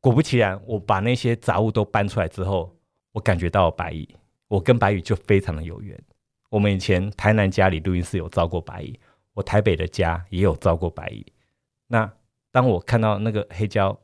[0.00, 2.74] 果不其然，我把那些杂物都搬出来之后，
[3.12, 4.08] 我感觉到白蚁，
[4.48, 6.00] 我跟白蚁就非常的有缘。
[6.52, 9.00] 我们以前台南家里录音室有招过白蚁，
[9.32, 11.24] 我台北的家也有招过白蚁。
[11.86, 12.12] 那
[12.50, 13.98] 当我看到那个黑胶，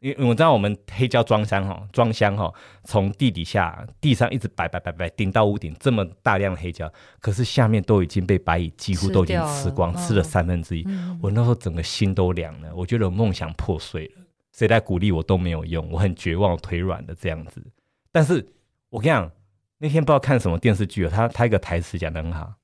[0.00, 2.52] 因为我知道我们黑胶装箱哈，装箱哈，
[2.84, 10.84] 从地底下地上一直摆摆摆摆顶到屋顶，这么大量的黑胶，可是下面都已经被白蚁几乎都已经吃光，吃了，三分之一。
[10.86, 14.22] 嗯、我那时候整个心都凉了，我觉得梦想破碎了，
[14.52, 17.66] 谁来鼓励我都没有用，我很绝望，腿软的这样子。
[18.12, 18.46] 但是
[18.90, 19.32] 我跟你讲。
[19.78, 22.54] 那天不知道看什么电视剧，他他一个台词讲的很好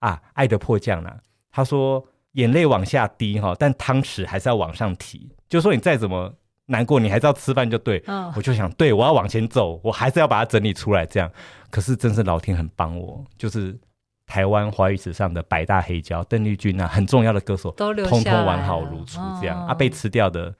[0.00, 1.20] 啊，爱的迫降了。
[1.50, 5.30] 他说眼泪往下滴哈，但汤匙还是要往上提。
[5.48, 6.34] 就说你再怎么
[6.66, 8.02] 难过，你还是要吃饭就对。
[8.06, 11.06] 哦、我就想，对我要往前走，我还是要把它整理出来。
[11.06, 11.30] 这样，
[11.70, 13.78] 可是真是老天很帮我，就是
[14.26, 19.20] 台湾华语史上的百大黑胶，邓丽君啊，很重要的歌手，都通通完好如初。
[19.40, 20.54] 这样、哦、啊，被吃掉的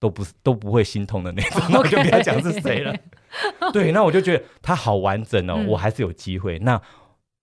[0.00, 2.92] 都不是都不会心痛的那种， 那我就不要讲是谁了。
[3.72, 6.58] 对，那我就觉得他好完整哦，嗯、我还是有机会。
[6.58, 6.80] 那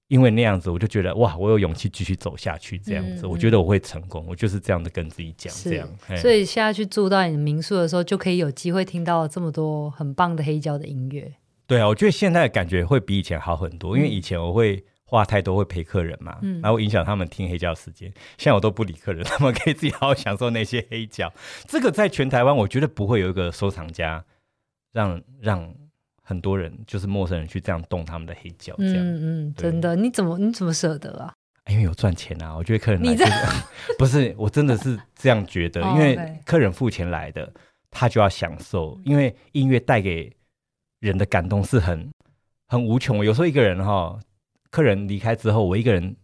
[0.10, 2.80] 因为那样子，我就觉得哇，我有勇气继续走下去。
[2.80, 4.26] 这样子，嗯、我觉得我会成功。
[4.28, 5.88] 我就是这样的跟自己讲，这样。
[6.18, 11.32] 所以现在去住到你的民宿的时候，就可以有机会听到这么多很棒的黑胶的音乐。
[11.68, 13.98] 对啊，我觉得现在的感觉会比以前好很多。
[13.98, 18.08] 因为以前我会话太多，会陪客人嘛，嗯、然后影响他们听黑胶时间。
[18.38, 21.34] 现在我都不理客人， 他们可以自己好好享受那些黑胶。
[21.68, 24.24] 这个在全台湾，我觉得不会有一个收藏家。
[24.94, 25.76] 让让
[26.24, 31.32] 很多人就是陌生人去这样动他们的黑胶，这样，嗯嗯，真的，你怎么你怎么舍得啊？
[31.70, 33.26] 因为有赚钱啊，我觉得客人来、你这
[34.00, 37.54] 不是，我真的是这样觉得，因为客人付钱来的，
[37.92, 40.36] 他就要享受，因为音乐带给
[41.00, 42.10] 人的感动是很
[42.70, 43.24] 很无穷。
[43.24, 44.18] 有时候一个人哈，
[44.72, 46.16] 客人离开之后，我一个人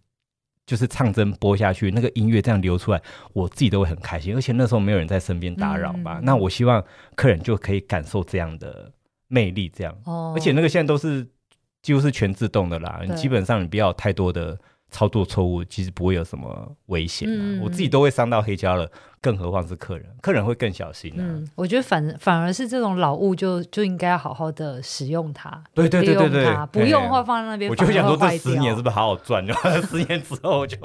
[0.65, 3.01] 就是唱针播下去，那个音乐这样流出来，
[3.33, 4.35] 我自己都会很开心。
[4.35, 6.83] 而且那时候没有人在身边打扰吧，那我希望
[7.15, 8.91] 客人就可以感受这样的。
[9.29, 11.27] 魅力这样，哦而且那个现在都是
[11.81, 14.55] 几乎是全自动的啦，你基本上你不要太多的
[14.93, 17.61] 操作错误，其实不会有什么危险、啊。
[17.63, 18.87] 我自己都会伤到黑胶了，
[19.19, 21.17] 更何况是客人，客人会更小心、啊。
[21.17, 29.45] 嗯，我觉得反反而是这种老物就就应该要好好的使用它，对对对对对，不用的话放在那边，我就想说这十年是不是好好赚？
[29.45, 29.53] 就
[29.89, 30.77] 十年之后就。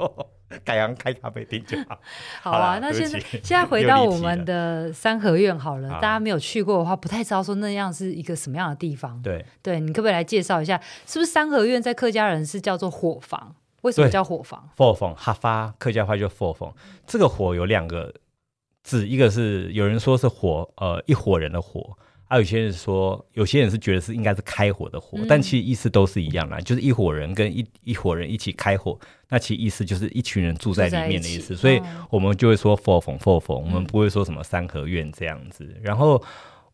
[0.65, 1.95] 改行开咖啡店就好。
[2.41, 5.87] 好啊，那现在现在回到我们的三合院好了。
[6.01, 9.21] 大家没有去过的话，不太知道说那样是一个什么样的地方。
[9.21, 13.53] 对，对你可不可以来介绍一下，是不是三合院在客家人是叫做火房？
[13.81, 14.69] 为什么叫火房？
[14.77, 16.73] 火房哈发客家话就火房。
[17.07, 18.13] 这个火有两个
[18.83, 21.97] 字，一个是有人说是火，呃，一伙人的火。
[22.31, 35.63] 还、啊、有些人说，有些人是觉得是应该是开火的火，嗯、但其实意思都是一样啦，就是一伙人跟一一伙人一起开火，那其实意思就是一群人住在里面的意思，所以我们就会说 “four 房 four 房”，我们不会说什么三合院这样子。
[35.63, 36.23] 嗯、然后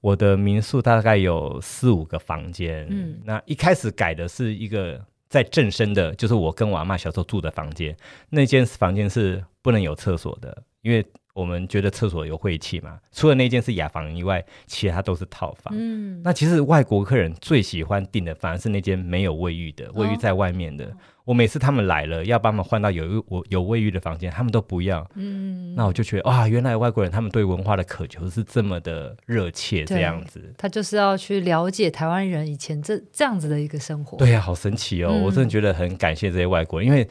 [0.02, 5.02] 我的民宿大概有四五个房间，嗯，那一开始改的是一个
[5.36, 7.94] 在正身的，就是我跟我阿嬷小时候住的房间，
[8.30, 11.06] 那间房间是不能有厕所的，因为。
[11.36, 15.74] 我们觉得厕所有晦气嘛，除了那间是雅房以外，其他都是套房。
[15.78, 20.86] 嗯，那其实外国客人最喜欢订的反而是那间没有卫浴的，卫浴在外面的。
[20.86, 25.06] 哦、我每次他们来了要帮他们换到有我有卫浴的房间，他们都不要。
[25.16, 30.54] 嗯，那我就觉得哇，原来外国人他们对文化的渴求是这么的热切，这样子。
[30.58, 34.18] 他就是要去了解台湾人以前这这样子的一个生活。
[34.18, 35.10] 对呀、啊，好神奇哦！
[35.12, 37.06] 嗯、我真的觉得很感谢这些外国人，因为。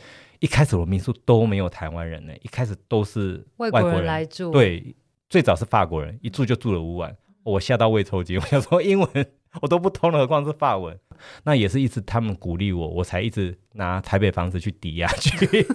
[0.44, 4.50] 一开始我民宿都没有台湾人呢，一开始都是外国人，来住。
[4.50, 4.94] 对，
[5.30, 8.36] 最早是法国人，一住就住了五晚，我吓到胃抽筋。
[8.38, 9.08] 我想说英文
[9.62, 10.94] 我都不通了，何况是法文？
[11.44, 15.66] 那也是一直他们鼓励我，我才一直拿台北房子去抵押去，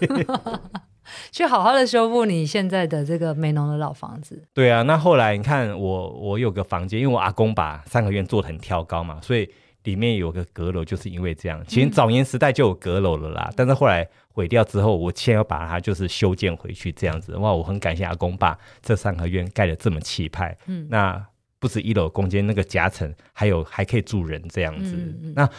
[1.34, 4.48] 去好好的修复你现在的这个美浓的老房子。
[4.54, 9.50] 对啊，那后来你看我我有个房间，因为我阿公把三合院做得很挑高嘛，所以
[9.84, 11.64] 里面有个阁楼，就是因为这样。
[11.68, 14.08] 其实早年时代就有阁楼了啦，嗯、但是后来。
[14.32, 17.52] 毁掉之后，我现在要把它就是修建回去，这样子哇！
[17.52, 20.58] 我很感谢阿公把这三合院盖得这么气派。
[20.68, 21.22] 嗯，那
[21.58, 24.96] 不止一楼空间，那个夹层还有还可以住人这样子。
[24.96, 25.50] 嗯嗯、那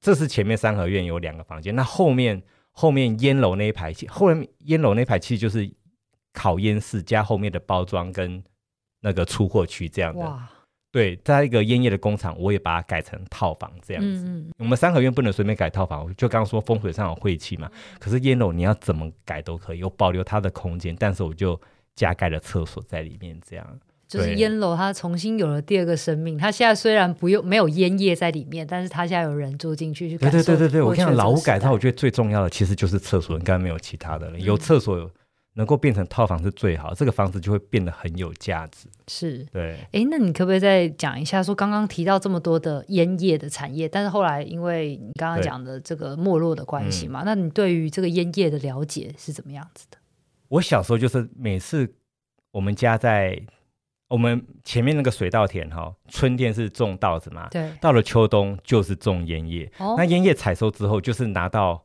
[0.00, 5.70] 这是前面三合院有两个房间，那后面后面烟楼那一排，后面烟楼那一排其实就是
[6.32, 8.42] 烤烟室加后面的包装跟
[9.00, 10.38] 那个出货区这样的。
[10.94, 14.24] 哇对，在一个烟叶的工厂，我也把它改成套房这样子。
[14.26, 17.68] 嗯、我们三合院不能随便改套房，就刚刚说风水上有晦气嘛。
[17.98, 21.60] 可是烟楼你要怎么改都可以，有保留它的空间，但是我就
[21.96, 23.66] 加盖了厕所在里面，这样。
[24.06, 26.38] 就是烟楼它重新有了第二个生命。
[26.38, 30.38] 它现在虽然不用没有烟叶在里面，但是它现在有人住进去去感受。
[30.38, 34.38] 对对对对对，我看老屋改造，我觉得最重要的其实就是厕所，应该没有其他的了。
[34.38, 35.10] 有厕所有。
[35.56, 38.88] 能够变成套房是最好，这个房子就会变得很有价值。
[39.06, 39.78] 是，对。
[39.92, 41.40] 哎，那你可不可以再讲一下？
[41.40, 49.98] 说刚刚提到这么多的烟叶的产业，但是后来因为你刚刚讲的这个没落的关系嘛，嗯、那你对于这个烟叶的了解是怎么样子的？
[50.48, 51.94] 我小时候就是每次
[52.50, 53.40] 我们家在
[54.08, 57.70] 我们前面那个水稻田哈，春天是种稻子嘛，对。
[57.80, 61.80] 到了秋冬就是种烟叶，哦、那烟叶采收之后就是拿到。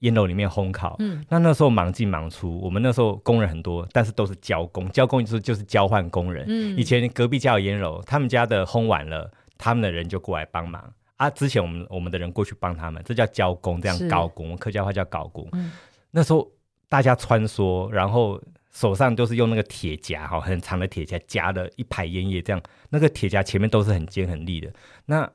[0.00, 6.44] 烟楼里面烘烤，嗯，那那时候忙进忙出，我们那时候工人很多，但是都是交工，交工就是就是交换工人。
[6.48, 11.28] 嗯，以前隔壁家有烟楼，他们家的烘完了，他们的人就过来帮忙啊。
[11.30, 15.46] 之前我们我们的人过去帮他们，这叫交工，这样搞工，是客家话叫搞工。
[15.52, 15.70] 嗯，
[16.10, 16.50] 那时候
[16.88, 18.40] 大家穿梭，然后
[18.72, 24.72] 手上都是用那个铁夹，哈，很长的铁夹夹了一排烟叶，这样那个铁夹前面都是很尖很利的。
[25.04, 25.30] 那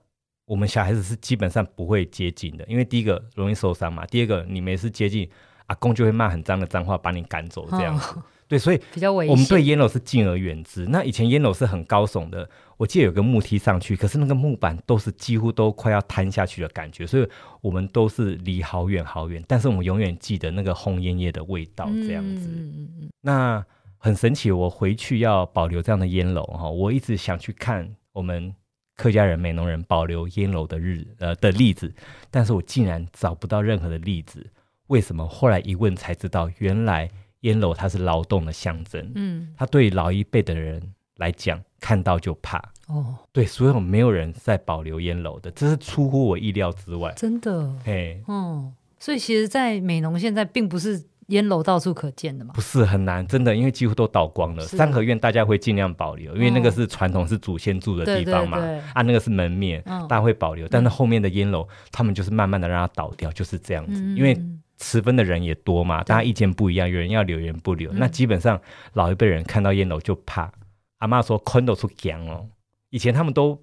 [0.45, 5.27] 我们小孩子是基本上不会接近的，因为第一个容易受伤嘛，第二个你每次接近，
[5.65, 8.13] 阿公就会骂很脏的脏话把你赶走这样子。
[8.15, 9.31] 哦、对，所以 比较危险。
[9.31, 10.85] 我们对烟楼是敬而远之。
[10.85, 17.27] 那以前烟楼是很高耸的，我记得有个木梯上去，可是那个木板都是几乎都快要瘫下去的感觉，所以
[17.61, 19.43] 我们都是离好远好远。
[19.47, 22.47] 但是我们永远记得那个红烟叶的味道这样子。
[22.47, 23.09] 嗯嗯嗯。
[23.21, 23.65] 那
[23.97, 28.53] 很神奇，我回去要保留这样的烟楼哈，我一直想去看我们。
[28.95, 31.93] 客家人、美浓人保留烟楼的日呃的例子，
[32.31, 34.45] 但是我竟然找不到任何的例子。
[34.87, 35.27] 为什么？
[35.27, 37.09] 后来一问才知道，原来
[37.41, 39.11] 烟楼它是劳动的象征。
[39.15, 42.57] 嗯，它对老一辈的人来讲，看到就怕。
[42.87, 47.11] 哦，对，所以没有人在保留烟楼的，这是出乎我意料之外。
[47.17, 54.63] 真的，嘿，嗯，所以其实，在美浓现在并不是烟楼到处可见的嘛，不是很难，真的，因为几乎都倒光了。
[54.65, 58.59] 三合院大家会尽量保留，因为那个是传统，是祖先住的地方嘛，
[58.93, 60.67] 啊，那个是门面，大家会保留。
[60.67, 64.39] 但是后面的烟楼，他们就是慢慢的让它倒掉，就是这样子，因为
[64.77, 67.91] 持分的人也多嘛，大家意见不一样，有人要留，有人不留。
[67.93, 68.61] 那基本上
[68.93, 70.51] 老一辈人看到烟楼就怕，
[70.99, 72.45] 阿妈说坤都出讲哦。
[72.91, 73.59] 以前他们都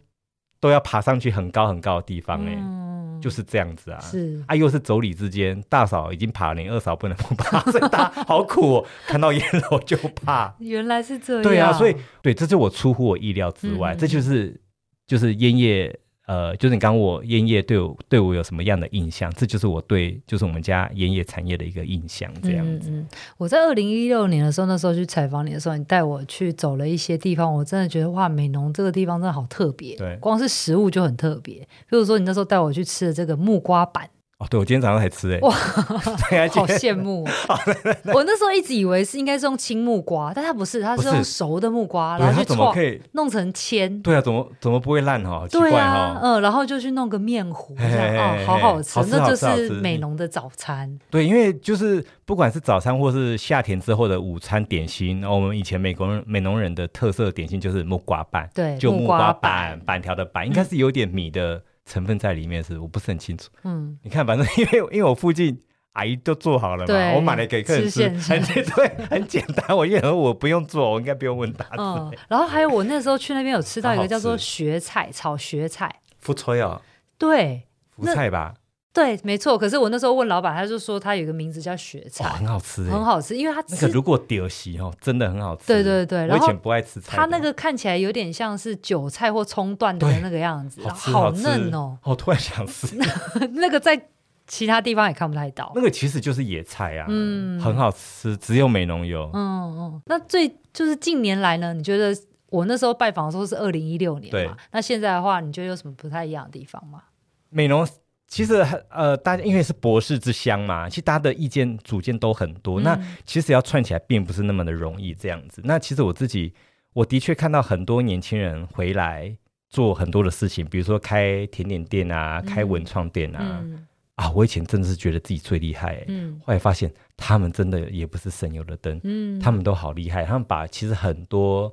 [0.63, 3.99] 都要爬上去很高很高的地方，哎、嗯，就是这样子啊。
[3.99, 8.87] 是啊，又是妯娌之间，大嫂已经爬了，你二嫂不能不爬，所以大好苦哦。
[9.09, 11.43] 看到烟楼就怕，原来是这样。
[11.43, 14.61] 对啊，所以对，这就我出乎我意料之外，嗯、这就是
[15.05, 15.99] 就是烟叶。
[16.27, 19.33] 呃，就是你刚刚我烟叶对我对我有什么样的印象？
[19.35, 22.91] 这就是我对就是我们家烟叶产业的一个印象，这样子。
[22.91, 29.97] 嗯嗯、我在二零一六年的时候，那时候去采访你的时候，你带我去走了一些地方，我真的觉得哇，美浓这个地方真的好特别。
[29.97, 31.57] 对，光是食物就很特别。
[31.89, 34.09] 比如说你那时候带我去吃的这个木瓜板。
[34.43, 37.23] 哦，对，我今天早上才吃诶，哇， 好羡慕！
[38.13, 42.75] 我那时候一直以为是应该是用青木瓜，但它不是，它是用熟的木瓜，然后去炒，
[43.13, 44.03] 弄成签。
[44.03, 45.47] 对啊，怎么怎么不会烂哈？
[45.49, 50.99] 奇怪哈，嗯，然后就去弄个面糊，这样哦，好好吃，那就是美浓的早餐。
[51.09, 61.63] 对，因为就是不管是早餐或是夏天之后的午餐点心，我们以前美国人美浓人的特色点心就是木瓜板，对，就木瓜板板条的板，应该是有点米的。
[61.85, 65.61] 成分在里面是我不是很清楚，嗯，你看，反正 因为因为我附近
[65.93, 69.77] 阿姨都做好了嘛，我买来给客人吃，很对，很简单。
[69.77, 71.77] 我因为我不用做，我应该不用问大家。
[71.79, 76.81] 嗯，然后还有我那时候去那边有吃到一个叫做雪菜炒雪菜，福吹哦，
[77.19, 78.55] 对，福菜吧。
[78.93, 79.57] 对，没错。
[79.57, 85.67] 可是我那时候问老板，他就说他有个名字叫雪菜，很好吃，很好吃，因为它那个如果丢席哦，真的很好吃。
[85.67, 91.97] 对对对，我以前不爱吃菜，它那个看起来有点像是韭菜或葱段的那个样子，好嫩哦。
[92.03, 92.95] 我突然想吃，
[93.55, 94.09] 那个在
[94.47, 95.73] 其他地方也看不太到。
[95.75, 99.31] 那个其实就是野菜啊，嗯，很好吃，只有美浓有。
[99.33, 100.03] 嗯嗯。
[100.05, 101.73] 那最就是近年来呢？
[101.73, 102.15] 你觉得
[102.51, 104.55] 我那时候拜访的时候是二零一六年嘛？
[104.73, 107.05] 那现在的话，你觉得有什么不太一样的地方吗？
[107.49, 107.89] 美浓。
[108.33, 108.55] 其实
[108.89, 112.81] 呃，大家因为是博士之乡嘛，其实大家的意见主见都很多。
[112.81, 115.61] 嗯、那其实要串起来并不是那么的容易这样子。
[115.67, 116.55] 那其实我自己，
[116.95, 119.37] 我的确看到很多年轻人回来
[119.69, 123.61] 做很多的事情，比如说开甜点店啊，开文创店啊。
[123.65, 130.25] 嗯、啊，我以前真的是觉得自己最厉害，嗯，后来发现他们真的也不是省油的灯，嗯，他们都好厉害。
[130.25, 131.71] 他们把其实很多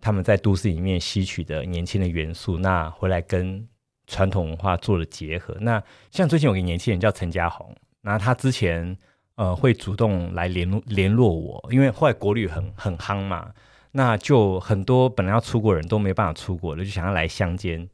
[0.00, 3.66] 他们在都市里面吸取的年轻的元素，那回来跟。
[4.06, 8.96] 传统文化做了结合，那像最近有个年轻人叫陈家红，那他之前
[9.36, 13.52] 呃会主动来联络联络我，因为后来国旅很很夯嘛，
[13.92, 17.88] 那就很多本来要出国人都没办法出国了，就想要来乡间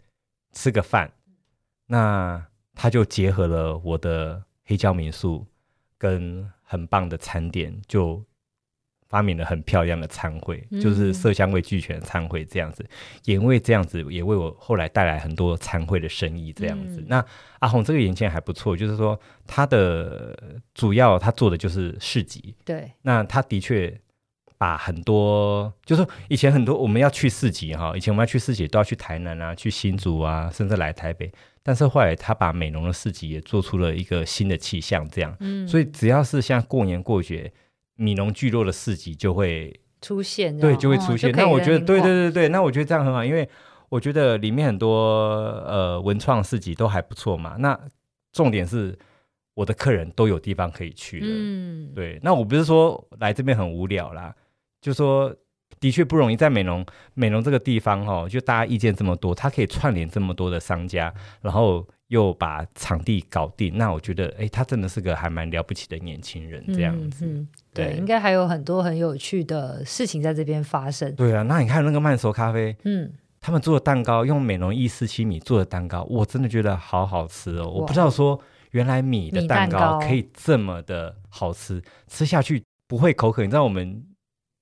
[0.52, 1.12] 吃个饭，
[1.86, 5.46] 那他就结合了我的黑胶民宿
[5.96, 8.24] 跟很棒的餐点就。
[9.10, 12.88] 发明了很漂亮的餐会，就是色香味俱全的餐会这样子，嗯、
[13.24, 17.00] 也因为这样子，也为我后来带来很多餐会的生意这样子。
[17.00, 17.24] 嗯、那
[17.58, 20.38] 阿红这个年轻人还不错，就是说他的
[20.74, 22.54] 主要他做的就是市集。
[22.64, 24.00] 对，那他的确
[24.56, 31.28] 把很多，就是说以前很多我们要去市集哈，以前我们要去市集都要去台南啊，去新竹啊，甚至来台北。
[31.64, 35.36] 但是后来他把美容的市集也做出了一个新的气象，这样。
[35.40, 37.52] 嗯，所以只要是像过年过节。
[38.00, 41.30] 米农聚落的市集就会出现，对，就会出现。
[41.32, 43.46] 那我觉得，对对对对，那我觉得这样很好，因为
[43.90, 44.96] 我觉得里面很多
[45.66, 47.56] 呃文创市集都还不错嘛。
[47.58, 47.78] 那
[48.32, 48.98] 重点是
[49.52, 52.18] 我的客人都有地方可以去了，嗯，对。
[52.22, 54.34] 那我不是说来这边很无聊啦，
[54.80, 55.36] 就说
[55.78, 56.82] 的确不容易，在美容
[57.12, 61.86] 美容这个地方哦，就大家意见这么多，它可以串联这么多的商家，然后。
[62.10, 67.24] 又把场地搞定，那我觉得，哎，他真的是个还蛮了不起的年轻人，这样子。
[67.24, 71.14] 嗯嗯、对，对，应该还有很多很有趣的事情在这边发生。
[71.14, 73.10] 对啊，那你看那个慢熟咖啡，嗯，
[73.40, 77.68] 他们做的蛋糕用美浓一四七米做的蛋糕，我真的觉得好好吃哦！
[77.68, 78.40] 我不知道说
[78.72, 83.42] 原来米的蛋糕可以这么的好吃，吃下去不会口渴。
[83.42, 84.02] 你知道我们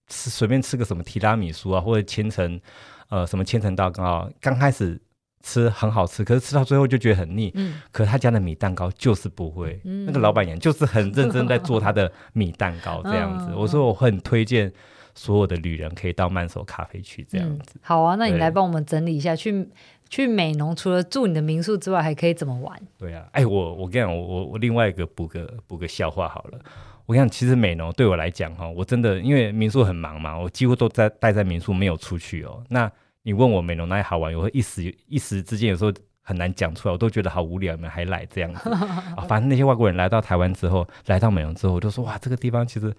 [0.09, 2.61] 吃随便吃个什么提拉米苏啊，或者千层，
[3.09, 5.00] 呃，什么千层蛋糕，刚开始。
[5.43, 7.51] 吃很好吃，可是吃到最后就觉得很腻。
[7.55, 13.47] 嗯，可他家的米蛋糕就是不会，嗯、那个老板娘就是很认真在做他的米蛋糕这样子。
[13.51, 14.72] 嗯、我说我很推荐
[15.14, 17.72] 所有的旅人可以到慢手咖啡去这样子。
[17.74, 19.68] 嗯、好啊，那你来帮我们整理一下，去
[20.09, 22.80] 去美浓除了住你的民宿之外，还可以怎么玩？
[22.99, 26.59] 对啊，哎，我我跟你讲，我我我另外一个补个补个笑话好了。
[27.07, 32.62] 我跟你讲，其实美浓对我来讲哈，我真的因为民宿很忙嘛，我几乎都在待在民宿没有出去哦。
[32.68, 32.91] 那
[33.23, 35.93] 你问我美容哪里好玩，我会一时一时之间有时候
[36.23, 38.71] 很难讲出来，我都觉得好无聊，你们还来这样子
[39.16, 39.25] 啊？
[39.29, 42.95] 反正那些外国人来到台湾之后，来到美容之后，我就说哇，这个地方其实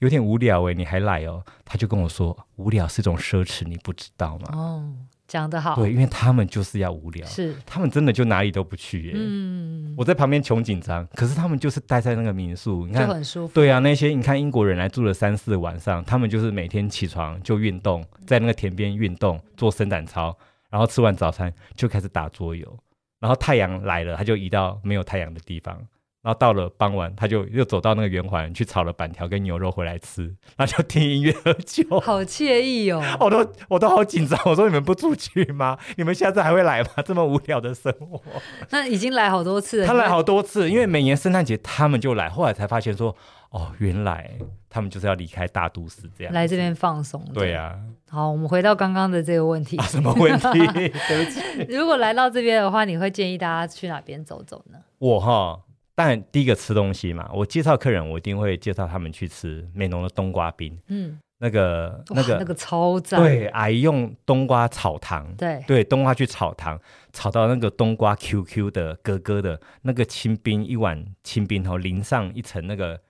[0.00, 1.42] 有点无聊哎，你还来哦？
[1.64, 4.48] 他就跟我说，无聊是一种奢侈，你不知道吗？
[4.52, 4.92] 哦。
[5.26, 9.12] 讲得好，对，因为他们就是要无聊，是他们真的就哪里都不去耶。
[9.14, 13.54] 嗯，我在旁边穷紧张，可是他们就是待在那个民宿，你看就很舒服。
[13.54, 20.36] 对啊，那些你看英国人来住了三四晚上，他们就是每天起床就运动，在那个田边运动，做伸展操，
[20.70, 22.78] 然后吃完早餐就开始打桌游，
[23.18, 25.80] 然后太阳来了，他就移到没有太阳的地方。
[26.24, 30.22] 然后到了傍晚，他就又走到那个圆环去炒了板条跟牛肉回来吃，
[30.56, 33.02] 然后就听音乐喝酒，好惬意哦！
[33.20, 35.76] 我都我都好紧张，我说你们不出去吗？
[35.98, 36.88] 你们下次还会来吗？
[37.04, 38.22] 这么无聊的生活，
[38.70, 39.86] 那已经来好多次了。
[39.86, 43.14] 他来好多次，因为每年圣诞节他们就来，后来才发现说，
[43.50, 44.30] 哦，原来
[44.70, 47.22] 他们就是要离开大都市这样，来这边放松。
[47.34, 47.78] 对呀、啊。
[48.08, 49.76] 好，我们回到刚刚的这个问题。
[49.76, 50.58] 啊、什么问题？
[50.72, 51.66] 对不起。
[51.68, 54.78] 如果来到这边的话，你会建议大家去哪边走走呢？
[54.98, 55.60] 我哈。
[55.94, 60.76] 但第一个吃东西嘛，我介绍客人，我一定会介绍他们去吃美浓的冬瓜冰。
[60.88, 63.22] 嗯，那个那个那个超赞。
[63.22, 65.32] 对，阿姨用冬瓜炒糖。
[65.36, 66.80] 对对，冬瓜去炒糖，
[67.12, 73.00] 炒到那个冬瓜 QQ 的咯咯的，那个清冰一碗清冰后淋上一层那个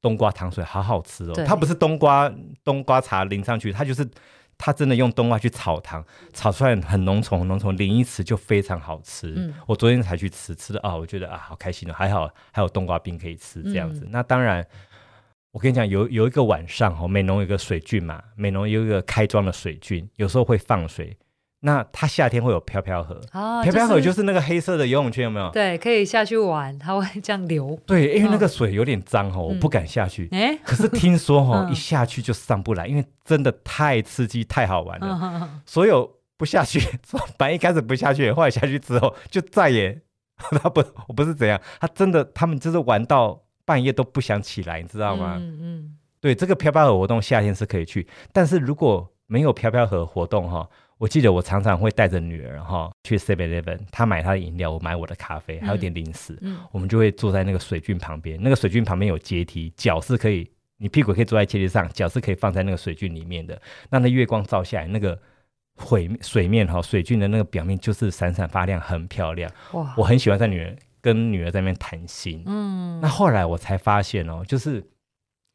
[0.00, 1.34] 冬瓜糖水，好好吃哦。
[1.46, 4.08] 它不是冬瓜冬瓜茶淋上去，它就是。
[4.56, 9.32] 他真的用冬瓜去炒糖，炒出来很浓稠，很浓稠，淋一次就非常好吃。
[9.36, 14.04] 嗯，我昨天才去吃，吃的啊，我觉得啊，好开心哦，还好还有冬瓜冰可以吃这样子。
[14.04, 14.66] 嗯、那当然，
[15.50, 21.16] 我跟你讲，有有一个晚上哦，美浓有个水郡嘛，美浓有一个开庄的水郡，有时候会放水。
[21.66, 23.18] 那它夏天会有飘飘河，
[23.62, 25.50] 飘飘河就是那个黑色的游泳圈，有没有？
[25.50, 27.78] 对，可以下去玩，它会这样流。
[27.86, 30.28] 对，因为那个水有点脏哦，我不敢下去。
[30.32, 35.62] 哎，可是听说哦，一下去就上不来，因为真的太刺激、太好玩了。
[35.64, 36.78] 所有不下去，
[37.38, 39.98] 反正一开始不下去，后来下去之后就再也
[40.36, 45.38] 他不，我不是怎样，他真的他们就是玩到半夜都不想起来，你知道吗？
[45.40, 45.96] 嗯嗯。
[46.20, 50.68] 对，这个飘飘河活动夏天是可以去，但是如果没有飘飘河活动哈。
[50.96, 56.38] 我记得我常常会带着女儿哈去 Seven Eleven，她买她的饮料，我买我的咖啡，还有点零食。
[56.40, 63.60] 嗯，我们就会坐在那个水郡旁边，那个水郡旁边有阶梯，脚是可以，你屁股可以坐在阶梯上，脚是可以放在那个水郡里面的。
[63.90, 65.18] 那那月光照下来，那个
[65.84, 69.50] 水水面哈，水郡的那个表面就是闪闪发亮，很漂亮。
[69.72, 72.42] 哇，我很喜欢在女儿跟女儿在那边谈心。
[72.46, 74.82] 嗯，那后来我才发现哦，就是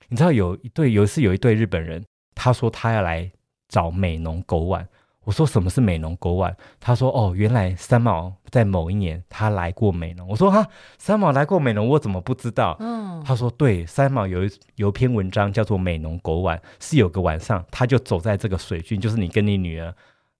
[0.10, 2.04] 你知道有一对，有一次有一对日本人，
[2.36, 3.32] 他说他要来
[3.70, 4.86] 找美浓狗碗。
[5.30, 6.58] 我说什么是美浓狗碗？
[6.80, 10.28] 他说哦，原来三毛在某一年他来过美浓。
[10.28, 10.68] 我说哈，
[10.98, 12.76] 三毛来过美浓，我怎么不知道？
[12.80, 19.94] 嗯，他说对，三毛有一有一篇文章叫做《美浓狗碗》，是有个晚上他就走在这个水郡，就是你跟你女儿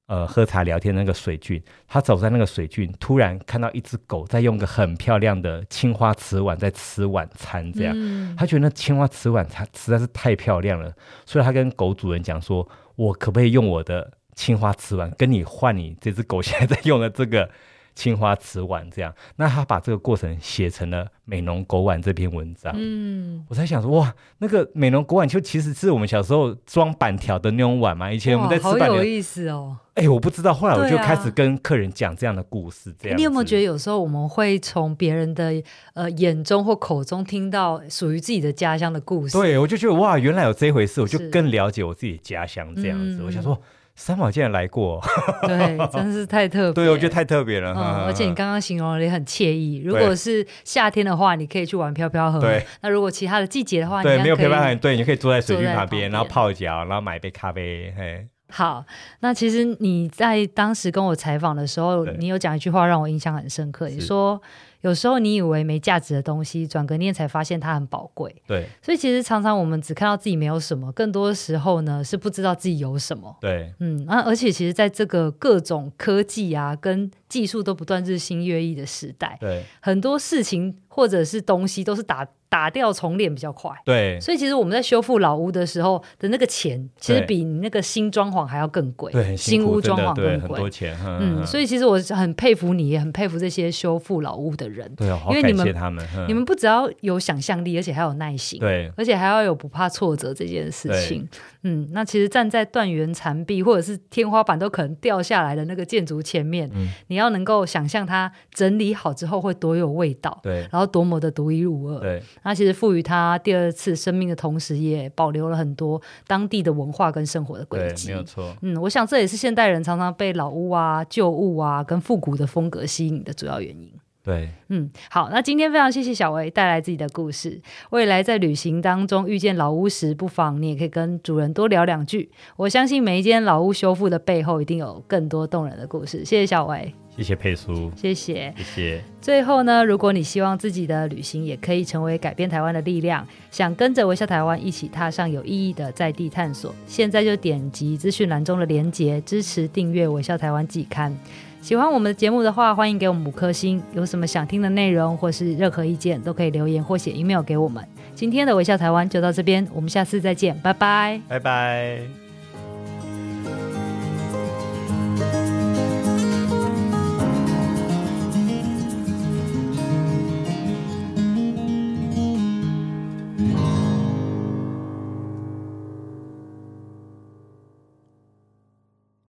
[0.08, 10.92] 呃喝茶聊天的那个水郡，他走在那个水郡，突然看到一只狗在用个很漂亮的青花瓷碗在吃晚餐，这样，嗯、他觉得那青花瓷碗它实在是太漂亮了，
[11.28, 14.14] 所以他跟狗主人讲说，我可不可以用我的。
[14.40, 17.50] 青花瓷碗跟你换你这只狗现在在用的这个
[17.94, 22.74] 青花瓷碗，这样，那他把这个过程写成了《美浓狗碗》这篇文章。
[22.78, 28.10] 嗯，我才想说，哇，那个美浓狗碗就其实是我们小时候装板条的那种碗嘛。
[28.10, 29.76] 以前我们在吃板条，好有意思哦。
[29.96, 32.96] 哎、欸，我不知道，后来我就开始跟客人讲这样的故事。
[32.98, 35.62] 这样、啊，你有没有觉得有时候我们会从别人的
[35.96, 39.38] 呃眼中或口中听到属于自己的家乡的故事？
[39.38, 43.18] 对，我就觉得哇，原来有这一回事，我就更了解我自己的家乡这样子。
[43.20, 43.62] 嗯、我想说。
[44.00, 45.02] 三毛竟然来过，
[45.46, 46.86] 对，真是太特别。
[46.86, 47.74] 对，我觉得太特别了。
[47.76, 49.82] 嗯，而且你刚刚形容的也很惬意。
[49.84, 52.40] 如果是夏天的话，你可以去玩飘飘河。
[52.40, 52.66] 对。
[52.82, 57.94] 那如果其他的季节的话，对，没有飘飘河，对，你可以坐在水郡旁边，然后泡脚，然后买一杯咖啡。
[57.98, 58.26] 嘿。
[58.52, 58.86] 好，
[59.20, 63.90] 那其实你在当时跟我采访的时候，你有讲一句话让我印象很深刻。
[63.90, 64.42] 你说。
[64.82, 68.34] 有时候你以为没价值的东西，转个念才发现它很宝贵。
[68.48, 73.36] 对，所以其实常常我们只看到自己没有什么，更多的时候呢是不知道自己有什么。
[73.42, 82.28] 对，嗯，那而且其实在这个各种科技啊跟技术都不断日新月异的时代，对，很多事情或者是东西都是打。
[82.52, 90.98] 打掉重练比较快，对，所以其实我们在修复老屋的时候的那个钱，其实比你那个新装潢还要更贵，对，新屋装潢更贵，很多钱。
[91.06, 101.30] 嗯，所以其实我很佩服你，也很佩服这些修复老屋的人，对，因为你们他们，你们不只要有想象力，而且还有耐心，对，而且还要有不怕挫折这件事情。
[101.62, 106.68] 嗯，那其实站在断垣残壁或者是天花板都可能掉下来的那个建筑前面，
[107.10, 112.24] 你要能够想象它整理好之后会多有味道，对，然后多么的独一无二，对。
[112.44, 118.56] 那其实赋予它第二次生命的同时，也保留了很多当地的文化跟生活的轨迹，没有错。
[118.62, 123.92] 嗯，我想这也是现代人常常被老屋啊、旧物啊跟复古的风格吸引的主要原因。
[124.30, 127.60] 对，嗯，好，那今天非常谢谢小维带来自己的故事。
[127.90, 132.30] 未来在旅行当中遇见老屋时，不妨你也可以跟主人多聊两句。
[132.56, 136.24] 我相信每一间老屋修复的背后，一定有更多动人的故事。
[136.24, 139.04] 谢谢小维，谢谢佩叔，谢谢，谢谢。
[139.20, 151.18] 最后呢，如果你希望自己的旅行也可以成为改变台湾的力量，想跟着微笑台湾一起踏上有意义的在地探索，现在就点击资讯栏中的连结，支持订阅微笑台湾季刊。
[151.62, 153.82] 喜欢我们的节目的话，欢迎给我们五颗星。
[153.94, 157.84] 有什么想听的内容或是任何意见，都可以留言或写 email 给我们。
[158.16, 162.19] 今天的微笑台湾就到这边，我们下次再见，拜拜，拜拜。